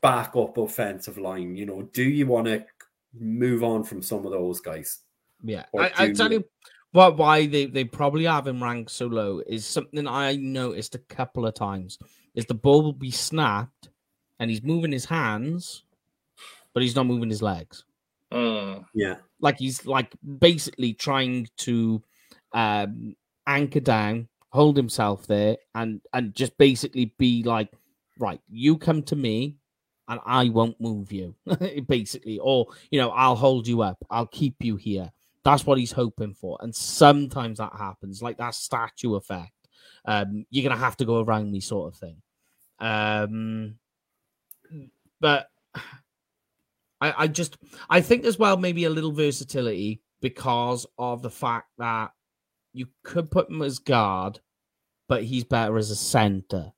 [0.00, 1.56] backup offensive line.
[1.56, 2.64] You know, do you want to
[3.18, 5.00] move on from some of those guys?
[5.42, 6.44] Yeah, I, I tell you- you
[6.92, 7.16] what.
[7.16, 11.46] Why they, they probably have him ranked so low is something I noticed a couple
[11.46, 11.98] of times.
[12.34, 13.88] Is the ball will be snapped,
[14.38, 15.82] and he's moving his hands,
[16.72, 17.84] but he's not moving his legs.
[18.32, 18.84] Mm.
[18.94, 22.02] Yeah, Like he's like basically trying to
[22.52, 23.16] um,
[23.46, 27.70] anchor down, hold himself there, and and just basically be like,
[28.18, 29.56] right, you come to me,
[30.08, 31.34] and I won't move you,
[31.88, 35.10] basically, or you know, I'll hold you up, I'll keep you here.
[35.42, 39.52] That's what he's hoping for, and sometimes that happens, like that statue effect.
[40.04, 42.22] Um, you're gonna have to go around me, sort of thing.
[42.78, 43.78] Um,
[45.20, 45.48] but
[47.00, 47.56] I, I just
[47.88, 52.12] I think as well maybe a little versatility because of the fact that
[52.72, 54.40] you could put him as guard,
[55.08, 56.72] but he's better as a center.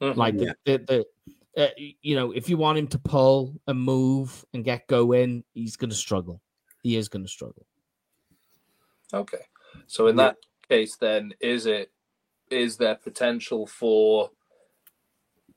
[0.00, 0.16] Mhm.
[0.16, 0.52] Like Yeah.
[0.64, 1.06] the, the,
[1.54, 1.68] the uh,
[2.02, 5.90] you know, if you want him to pull and move and get going, he's going
[5.90, 6.40] to struggle.
[6.82, 7.66] He is going to struggle.
[9.12, 9.44] Okay.
[9.86, 10.24] So in Yeah.
[10.28, 10.36] that
[10.68, 11.90] case, then is it
[12.50, 14.30] is there potential for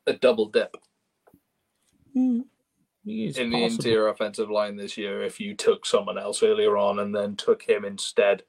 [0.05, 0.77] a double dip
[3.05, 3.75] He is in the possible.
[3.75, 7.63] interior offensive line this year if you took someone else earlier on and then took
[7.63, 8.43] him instead?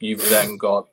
[0.00, 0.88] You've then got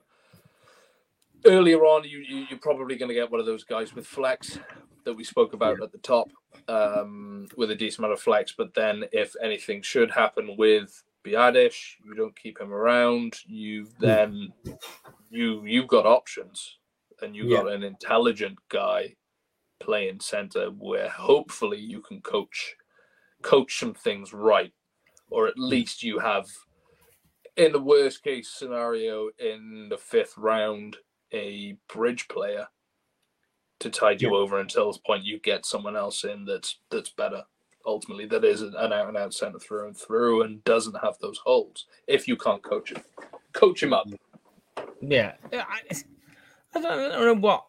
[1.45, 2.03] earlier on.
[2.07, 4.59] You, you you're probably going to get one of those guys with flex
[5.03, 6.29] that we spoke about at the top,
[6.67, 8.53] um, with a decent amount of flex.
[8.55, 13.39] But then if anything should happen with Biadasz, you don't keep him around.
[13.45, 14.53] You've then
[15.29, 16.77] you you've got options,
[17.21, 19.15] and you have got an intelligent guy
[19.79, 22.75] playing center where hopefully you can coach
[23.41, 24.73] coach some things right,
[25.29, 25.69] or at mm.
[25.69, 26.47] least you have.
[27.57, 30.97] In the worst case scenario, in the fifth round,
[31.33, 32.67] a bridge player
[33.79, 34.37] to tide you Yeah.
[34.37, 37.43] over until this point you get someone else in that's that's better.
[37.85, 41.39] Ultimately that is an out and out center through and through and doesn't have those
[41.39, 43.01] holes if you can't coach him.
[43.53, 44.07] Coach him up.
[45.01, 45.81] Yeah, Yeah, I,
[46.75, 47.65] I don't, I don't know what.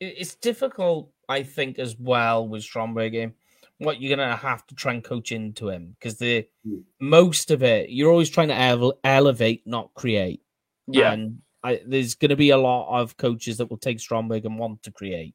[0.00, 3.32] It's difficult, I think, as well with Stromberg.
[3.78, 6.80] What you're gonna have to try and coach into him because the Hmm.
[7.00, 10.40] most of it you're always trying to ele- elevate, not create.
[10.86, 14.44] yeah and I, there's going to be a lot of coaches that will take Stromberg
[14.44, 15.34] and want to create,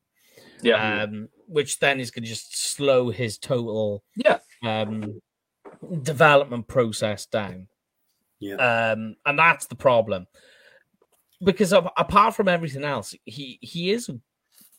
[0.62, 5.22] yeah um, which then is going to just slow his total yeah um,
[6.02, 7.68] development process down.
[8.40, 8.56] Yeah.
[8.56, 10.28] Um, and that's the problem.
[11.44, 14.10] Because of, apart from everything else, he he is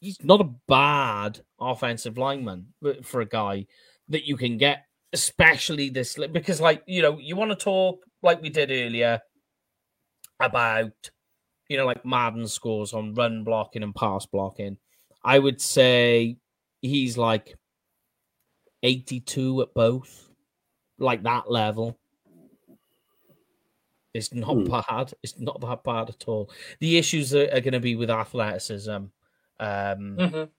[0.01, 3.67] he's not a bad offensive lineman uh, for a guy
[4.09, 8.43] that you can get, especially this because like you know you want to talk like
[8.43, 9.21] we did earlier
[10.41, 11.11] about
[11.69, 14.79] you know like Madden scores on run blocking and pass blocking.
[15.25, 16.39] I would say
[16.81, 17.57] he's like
[18.83, 20.29] 82 at both,
[20.99, 21.99] like that level.
[24.19, 24.65] It's not Hmm.
[24.65, 25.15] bad.
[25.23, 26.51] It's not that bad at all.
[26.81, 29.11] The issues are, are going to be with athleticism, um,
[29.61, 30.51] Mhm.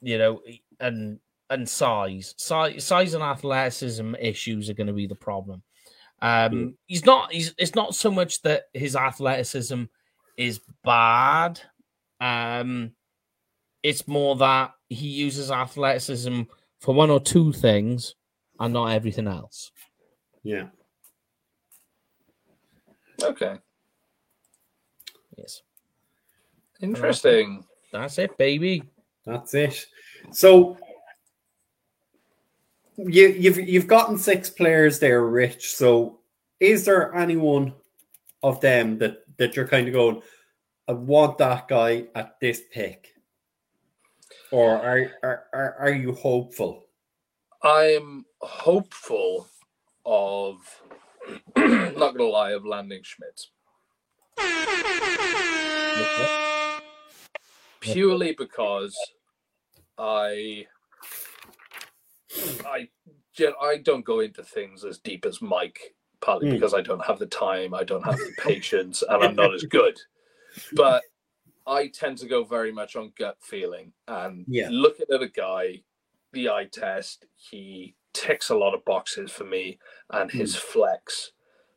[0.00, 0.42] you know,
[0.80, 2.34] and and size.
[2.38, 2.84] size.
[2.84, 5.62] Size and athleticism issues are going to be the problem.
[6.22, 6.68] Um, Hmm.
[6.86, 7.32] He's not.
[7.32, 7.54] He's.
[7.58, 9.84] It's not so much that his athleticism
[10.36, 11.60] is bad.
[12.20, 12.94] Um,
[13.82, 16.42] it's more that he uses athleticism
[16.78, 18.14] for one or two things
[18.58, 19.72] and not everything else.
[20.42, 20.68] Yeah.
[23.22, 23.56] Okay
[25.36, 25.62] Yes,
[26.82, 28.84] interesting that's it, baby.
[29.24, 29.86] That's it.
[30.32, 30.76] So
[32.96, 35.72] you, you've you've gotten six players there, Rich.
[35.74, 36.20] So
[36.60, 37.74] is there anyone
[38.42, 40.22] of them that that you're kind of going,
[40.88, 43.14] I want that guy at this pick,
[44.50, 46.84] or are are are, are you hopeful?
[47.62, 49.46] i'm hopeful
[50.06, 50.56] of
[51.56, 53.50] not gonna lie of landing Schmitz
[57.80, 58.96] purely because
[59.98, 60.66] I
[62.64, 62.88] I
[63.60, 66.52] I don't go into things as deep as Mike, partly Mm.
[66.52, 69.64] because I don't have the time, I don't have the patience, and I'm not as
[69.64, 69.98] good.
[70.72, 71.02] But
[71.66, 74.68] I tend to go very much on gut feeling and Yeah.
[74.70, 75.82] looking at a guy,
[76.32, 79.78] the eye test, he ticks a lot of boxes for me,
[80.10, 81.32] and his flex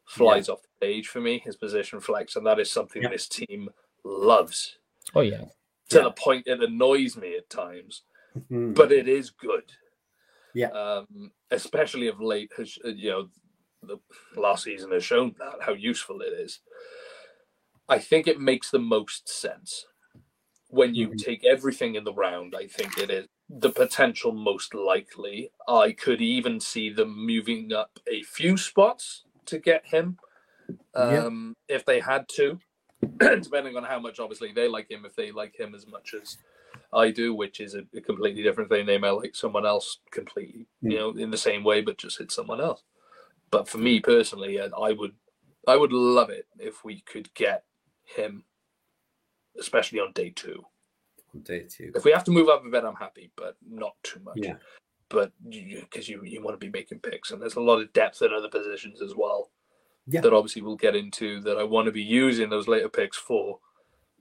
[0.06, 3.10] flies off the page for me, his position flex, and that is something Yeah.
[3.10, 3.70] this team
[4.04, 4.78] loves
[5.16, 5.46] Oh yeah,
[5.90, 6.04] to Yeah.
[6.04, 8.04] the point it annoys me at times,
[8.50, 8.74] Hmm.
[8.74, 9.72] but it is good.
[10.54, 10.70] Yeah.
[10.72, 13.30] Um, especially of late, has uh, you know,
[13.82, 13.98] the
[14.36, 16.60] last season has shown that how useful it is.
[17.90, 19.86] I think it makes the most sense
[20.74, 21.18] when you Mhm.
[21.24, 22.56] take everything in the round.
[22.56, 25.52] I think it is the potential most likely.
[25.68, 30.18] I could even see them moving up a few spots to get him,
[30.96, 31.26] Yeah.
[31.28, 32.60] um, if they had to,
[33.20, 35.06] depending on how much obviously they like him.
[35.06, 36.38] If they like him as much as
[36.92, 38.86] I do, which is a, a completely different thing.
[38.88, 42.32] They may like someone else completely, you know, in the same way, but just hit
[42.32, 42.84] someone else.
[43.52, 45.16] But for me personally, I would,
[45.68, 47.66] I would love it if we could get
[48.06, 48.46] him,
[49.60, 50.64] especially on day two.
[51.34, 51.92] On Day two.
[51.96, 54.38] If we have to move up a bit, I'm happy, but not too much.
[54.38, 54.56] Yeah.
[55.10, 58.22] But because you, you, want to be making picks, and there's a lot of depth
[58.22, 59.52] in other positions as well.
[60.08, 60.22] Yeah.
[60.22, 63.60] That obviously we'll get into that I want to be using those later picks for,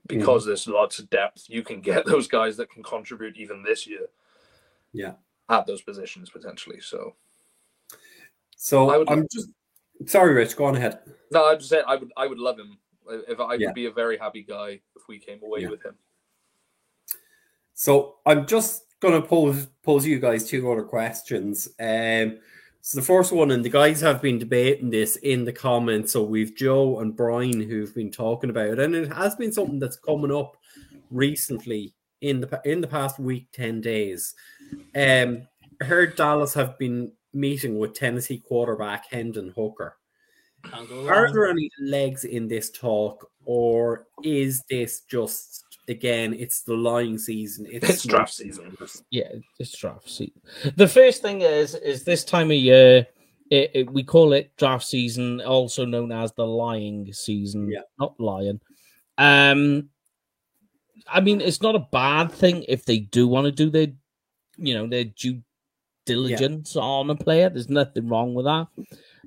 [0.07, 0.49] because mm-hmm.
[0.49, 1.45] there's lots of depth.
[1.47, 4.07] You can get those guys that can contribute even this year.
[4.91, 5.13] Yeah.
[5.49, 6.79] At those positions potentially.
[6.79, 7.15] So
[8.55, 9.49] So I would- I'm just
[10.05, 10.55] sorry, Rich.
[10.55, 10.99] Go on ahead.
[11.31, 12.77] no, I just said I would I would love him.
[13.09, 13.67] If I Yeah.
[13.67, 15.69] would be a very happy guy if we came away Yeah.
[15.69, 15.95] with him.
[17.73, 21.67] So I'm just going to pose pose you guys two other questions.
[21.79, 22.39] Um,
[22.81, 26.13] so the first one, and the guys have been debating this in the comments.
[26.13, 29.79] So we've Joe and Brian who've been talking about it, and it has been something
[29.79, 30.57] that's coming up
[31.09, 34.35] recently in the in the past week, ten days.
[34.95, 35.47] Um,
[35.81, 39.97] I heard Dallas have been meeting with Tennessee quarterback Hendon Hooker.
[40.71, 46.33] Are there any legs in this talk, or is this just again?
[46.33, 47.67] It's the lying season.
[47.69, 48.77] It's draft season.
[49.09, 50.41] Yeah, it's draft season.
[50.75, 53.07] The first thing is, is this time of year,
[53.49, 57.69] it, it, we call it draft season, also known as the lying season.
[57.69, 57.81] Yeah.
[57.99, 58.61] not lying.
[59.17, 59.89] Um,
[61.07, 63.87] I mean, it's not a bad thing if they do want to do their,
[64.57, 65.41] you know, their due
[66.05, 67.49] diligence on a player.
[67.49, 68.67] There's nothing wrong with that.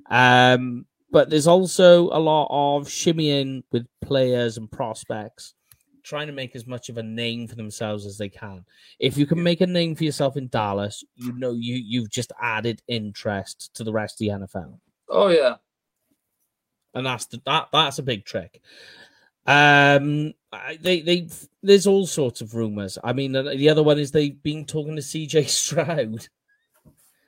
[0.09, 5.53] Um, but there's also a lot of shimmying with players and prospects,
[6.03, 8.65] trying to make as much of a name for themselves as they can.
[8.99, 12.31] If you can make a name for yourself in Dallas, you know you you've just
[12.41, 14.79] added interest to the rest of the NFL,
[15.09, 15.55] Oh yeah.
[16.93, 18.61] and that's the, that that's a big trick.
[19.45, 20.33] Um,
[20.81, 21.29] they they
[21.63, 22.97] there's all sorts of rumors.
[23.01, 26.27] I mean, the other one is they've been talking to CJ Stroud.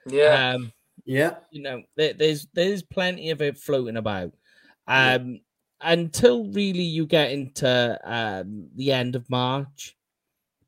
[0.06, 0.56] Yeah.
[0.56, 0.73] Um,
[1.06, 4.34] Yeah, you know, there, there's there's plenty of it floating about.
[4.88, 5.42] Um,
[5.82, 9.98] until really you get into um the end of March,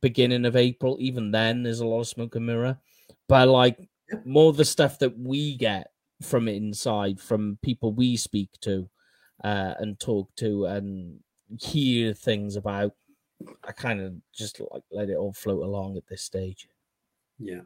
[0.01, 0.97] beginning of April.
[0.99, 2.79] Even then, there's a lot of smoke and mirror.
[3.27, 4.19] But like Yeah.
[4.25, 5.91] more of the stuff that we get
[6.21, 8.89] from inside, from people we speak to,
[9.43, 11.21] uh, and talk to, and
[11.59, 12.95] hear things about.
[13.63, 16.69] I kind of just like let it all float along at this stage.
[17.39, 17.61] yeah.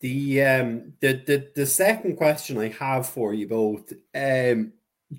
[0.00, 4.72] The um the the the second question I have for you both, um,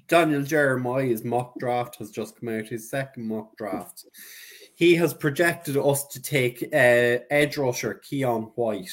[0.08, 2.68] Daniel Jeremiah's mock draft has just come out.
[2.68, 4.06] His second mock draft.
[4.74, 8.90] He has projected us to take uh, edge rusher Keion White,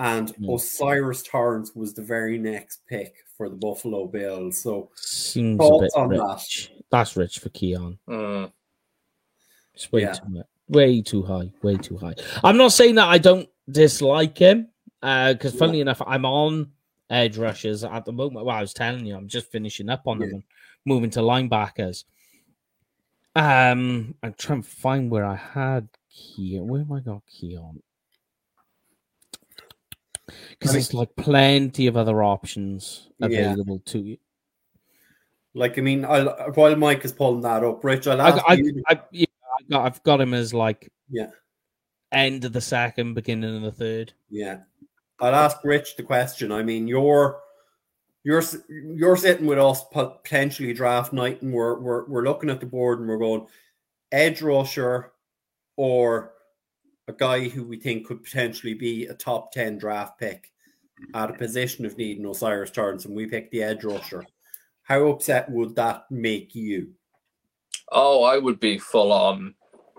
[0.00, 0.50] and Hmm.
[0.50, 4.58] O'Cyrus Torrence was the very next pick for the Buffalo Bills.
[4.58, 6.68] So Seems Thoughts bit on that?
[6.90, 7.98] That's rich for Keion.
[8.08, 8.50] Mm.
[9.74, 10.12] It's way Yeah.
[10.14, 10.46] too much.
[10.68, 11.52] Way too high.
[11.62, 12.14] Way too high.
[12.42, 14.68] I'm not saying that I don't dislike him,
[15.02, 15.58] uh, because Yeah.
[15.58, 16.72] funnily enough, I'm on
[17.10, 18.46] edge rushers at the moment.
[18.46, 20.34] Well, I was telling you, I'm just finishing up on them Yeah.
[20.36, 20.44] and
[20.84, 22.04] moving to linebackers.
[23.34, 26.62] Um, I'm trying to find where I had Keion.
[26.66, 27.82] Where have I got Keion?
[30.50, 33.26] Because I there's like plenty of other options Yeah.
[33.26, 34.18] available to you.
[35.54, 38.82] Like, I mean, I'll, while Mike is pulling that up, Rich, I'll I, I, you.
[38.86, 39.26] I, yeah,
[39.58, 41.30] I got, I've got him as like Yeah.
[42.16, 44.14] End of the second, beginning of the third.
[44.30, 44.60] Yeah,
[45.20, 46.50] I'll ask Rich the question.
[46.50, 47.40] I mean, you're
[48.24, 52.64] you're you're sitting with us potentially draft night, and we're we're we're looking at the
[52.64, 53.46] board and we're going
[54.12, 55.12] edge rusher
[55.76, 56.32] or
[57.06, 60.50] a guy who we think could potentially be a top ten draft pick
[61.12, 64.24] at a position of need in O'Cyrus Torrence, and we pick the edge rusher.
[64.84, 66.94] How upset would that make you?
[67.92, 69.54] Oh, I would be full on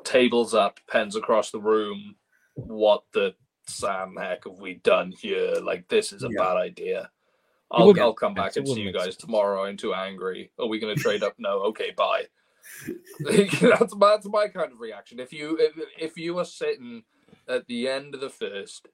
[0.07, 2.15] tables up, pens across the room.
[2.55, 3.35] What the
[3.67, 5.55] Sam heck have we done here?
[5.61, 6.37] Like this is a Yeah.
[6.43, 7.11] bad idea.
[7.69, 8.69] I'll, I'll come back sense.
[8.69, 9.17] And see you guys sense.
[9.17, 9.65] tomorrow.
[9.65, 10.51] I'm too angry.
[10.57, 11.33] Are we going to trade up?
[11.37, 11.59] No.
[11.65, 12.23] Okay, bye.
[13.19, 15.19] that's my that's my kind of reaction.
[15.19, 17.03] If you if, if you are sitting
[17.47, 18.87] at the end of the first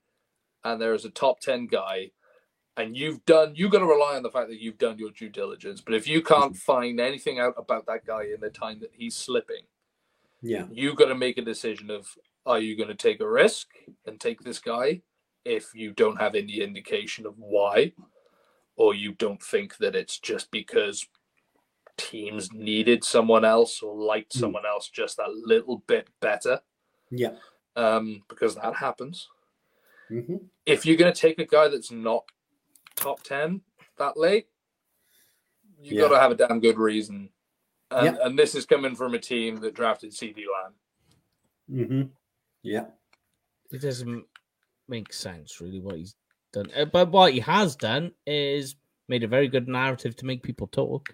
[0.64, 2.11] and there is a top ten guy
[2.77, 5.30] and you've done you've got to rely on the fact that you've done your due
[5.30, 5.81] diligence.
[5.81, 9.15] But if you can't find anything out about that guy in the time that he's
[9.15, 9.64] slipping,
[10.44, 12.07] Yeah, you got to make a decision of
[12.45, 13.70] are you going to take a risk
[14.06, 15.02] and take this guy
[15.45, 17.94] if you don't have any indication of why?
[18.78, 21.07] Or you don't think that it's just because
[21.98, 24.41] teams needed someone else or liked Hmm.
[24.41, 26.61] someone else just a little bit better?
[27.11, 27.36] Yeah,
[27.76, 29.30] um, because that happens.
[30.10, 32.24] Hmm if you're going to take a guy that's not
[32.95, 33.61] top 10
[33.98, 34.48] that late
[35.82, 36.03] you Yeah.
[36.03, 37.30] got to have a damn good reason
[37.95, 38.26] and, Yeah.
[38.26, 40.74] and this is coming from a team that drafted CeeDee Lamb
[41.70, 42.02] hmm
[42.61, 42.86] yeah.
[43.72, 44.26] It doesn't
[44.88, 46.15] make sense, really, what he's
[46.53, 46.68] done.
[46.76, 48.76] Uh, But what he has done is
[49.10, 51.14] made a very good narrative to make people talk.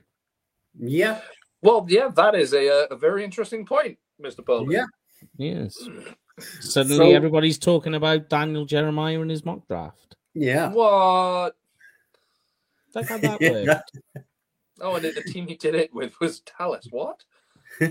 [0.78, 1.22] Yeah,
[1.62, 4.46] Well, yeah, that is a, uh, a very interesting point, Mr.
[4.46, 4.72] Poland.
[4.72, 4.86] yeah.
[5.38, 5.78] Yes.
[6.62, 10.16] Suddenly, So- everybody's talking about Daniel Jeremiah and his mock draft.
[10.34, 10.72] Yeah.
[10.72, 11.56] What?
[12.94, 13.52] Like how that Yeah.
[13.66, 13.92] worked.
[14.82, 16.88] Oh, and the team he did it with was Dallas.
[16.92, 17.24] What?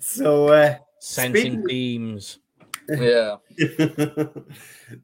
[0.00, 2.38] so uh Sensing Speaking- themes.
[2.88, 3.36] Yeah.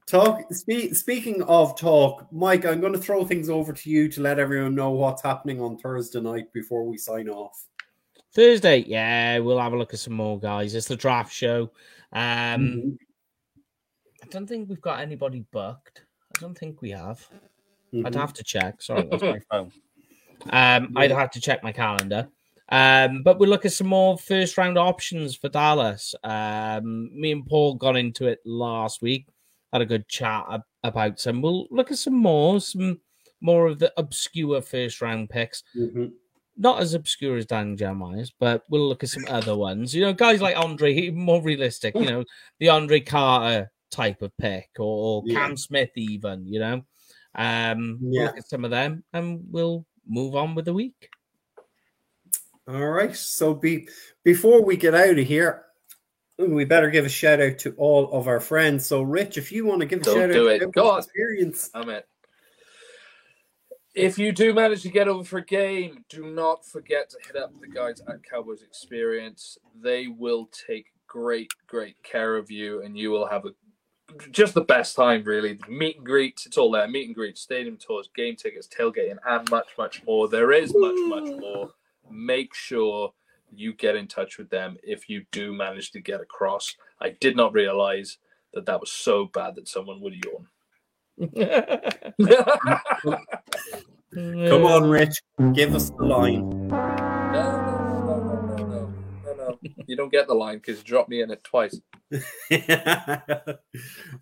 [0.06, 4.20] talk spe- speaking of talk mike i'm going to throw things over to you to
[4.20, 7.66] let everyone know what's happening on thursday night before we sign off
[8.34, 10.74] Thursday, yeah, we'll have a look at some more guys.
[10.74, 11.70] It's the draft show.
[12.14, 12.96] Um, Mhm.
[14.22, 16.04] I don't think we've got anybody booked.
[16.34, 17.28] I don't think we have.
[17.94, 18.14] I'd Mhm.
[18.14, 18.80] have to check.
[18.82, 19.72] Sorry, that's my phone.
[20.50, 22.28] Um, I'd have to check my calendar.
[22.68, 26.16] Um, but we'll look at some more first round options for Dallas.
[26.24, 29.26] Um, me and Paul got into it last week.
[29.72, 31.42] Had a good chat ab- about some.
[31.42, 33.00] We'll look at some more, some
[33.40, 35.62] more of the obscure first round picks.
[35.76, 36.10] Mhm.
[36.56, 39.94] Not as obscure as Dan Jeremiah's, but we'll look at some other ones.
[39.94, 41.94] You know, guys like Andre, he more realistic.
[41.94, 42.24] You know,
[42.58, 45.34] the Andre Carter type of pick, or, or Yeah.
[45.38, 46.48] Cam Smith, even.
[46.48, 46.82] You know,
[47.34, 48.26] um, we'll Yeah.
[48.26, 51.10] look at some of them, and we'll move on with the week.
[52.68, 53.14] All right.
[53.16, 53.88] So be
[54.24, 55.64] before we get out of here,
[56.38, 58.86] we better give a shout out to all of our friends.
[58.86, 60.58] So, Rich, if you want to give a Don't shout do out it.
[60.60, 60.98] to Go on.
[60.98, 61.70] experience.
[61.74, 62.06] I'm it.
[63.94, 67.36] If you do manage to get over for a game, do not forget to hit
[67.36, 69.58] up the guys at Cowboys Experience.
[69.82, 73.50] They will take great, great care of you, and you will have a
[74.30, 75.22] just the best time.
[75.24, 76.88] Really, meet and greets, it's all there.
[76.88, 80.28] Meet and greets, stadium tours, game tickets, tailgating, and much, much more.
[80.28, 81.70] There is much, much more.
[82.10, 83.12] Make sure
[83.54, 86.74] you get in touch with them if you do manage to get across.
[87.00, 88.18] I did not realize
[88.54, 90.46] that that was so bad that someone would yawn.
[94.14, 95.22] Come on, Rich,
[95.54, 96.70] give us the line.
[97.32, 98.94] No, no, no, no,
[99.24, 99.58] no, no.
[99.86, 101.80] You don't get the line because you dropped me in it twice.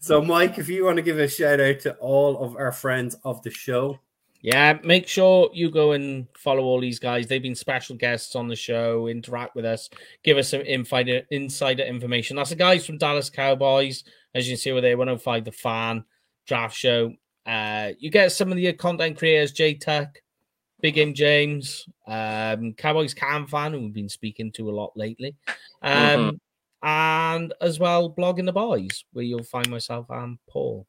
[0.00, 3.16] so, Mike, if you want to give a shout out to all of our friends
[3.24, 3.98] of the show,
[4.42, 7.26] Yeah, make sure you go and follow all these guys.
[7.26, 9.88] They've been special guests on the show, interact with us,
[10.22, 12.36] give us some insider, insider information.
[12.36, 14.04] That's the guys from Dallas Cowboys.
[14.34, 16.04] As you can see over there, 105 The Fan
[16.46, 17.14] Draft Show.
[17.46, 20.22] Uh, you get some of the content creators, J Tech,
[20.80, 25.36] Big M James, um, Cowboys Cam Fan, who we've been speaking to a lot lately.
[25.82, 26.40] Um,
[26.82, 30.86] And as well, Blogging the Boys, where you'll find myself and Paul.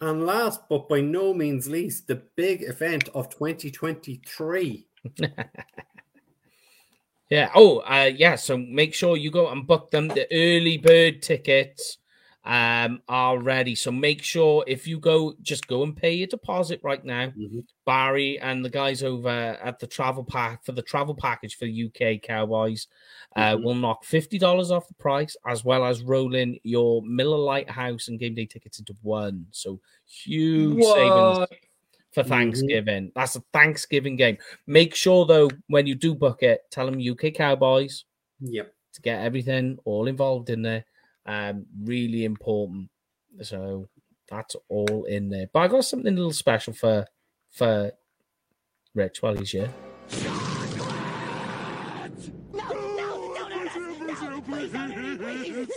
[0.00, 4.86] and last but by no means least, the big event of 2023.
[7.32, 7.48] Yeah.
[7.54, 8.36] Oh, uh, yeah.
[8.36, 10.06] So make sure you go and book them.
[10.06, 11.96] The early bird tickets
[12.44, 13.74] um are ready.
[13.76, 17.28] So make sure if you go, just go and pay your deposit right now.
[17.28, 17.64] Mhm.
[17.86, 21.72] Barry and the guys over at the travel pack for the travel package for the
[21.72, 22.88] UK Cowboys
[23.36, 23.62] uh, Mhm.
[23.64, 28.08] will knock fifty dollars off the price, as well as rolling your Miller Lite House
[28.08, 29.46] and game day tickets into one.
[29.52, 31.52] So huge savings What?
[32.10, 32.28] for Mhm.
[32.28, 33.12] Thanksgiving.
[33.14, 34.36] That's a Thanksgiving game.
[34.66, 38.04] Make sure though, when you do book it, tell them UK Cowboys
[38.40, 38.74] Yep.
[38.94, 40.84] to get everything all involved in there.
[41.26, 42.90] Um, really important.
[43.42, 43.88] So
[44.28, 45.48] that's all in there.
[45.52, 47.06] But I got something a little special for
[47.50, 47.92] for
[48.94, 49.70] Rich while he's here.
[52.52, 54.22] No, no, don't hurt us.
[54.22, 55.68] No, please don't hurt me, please.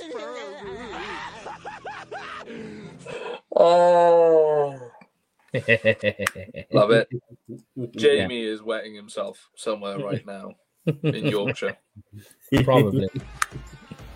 [3.57, 4.77] Oh,
[6.73, 7.07] love it.
[7.75, 7.87] Yeah.
[7.95, 10.51] Jamie is wetting himself somewhere right now
[10.85, 11.77] in Yorkshire.
[12.63, 13.07] Probably.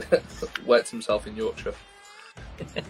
[0.66, 1.74] Wets himself in Yorkshire.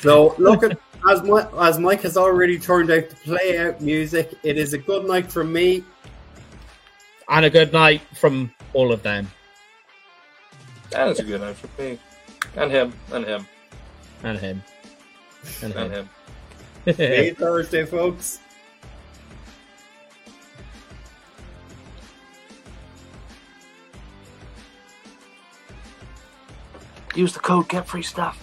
[0.00, 0.78] So look at
[1.10, 4.32] as Mike, as Mike has already turned out to play out music.
[4.42, 5.84] It is a good night from me.
[7.28, 9.30] and a good night from all of them.
[10.96, 11.98] And it's a good night for me.
[12.56, 12.94] And him.
[13.12, 13.46] And him.
[14.22, 14.62] And him.
[15.62, 16.08] And And him.
[16.86, 16.94] him.
[16.96, 18.38] Hey Thursday, folks.
[27.14, 28.38] Use the code Get Free Stuff.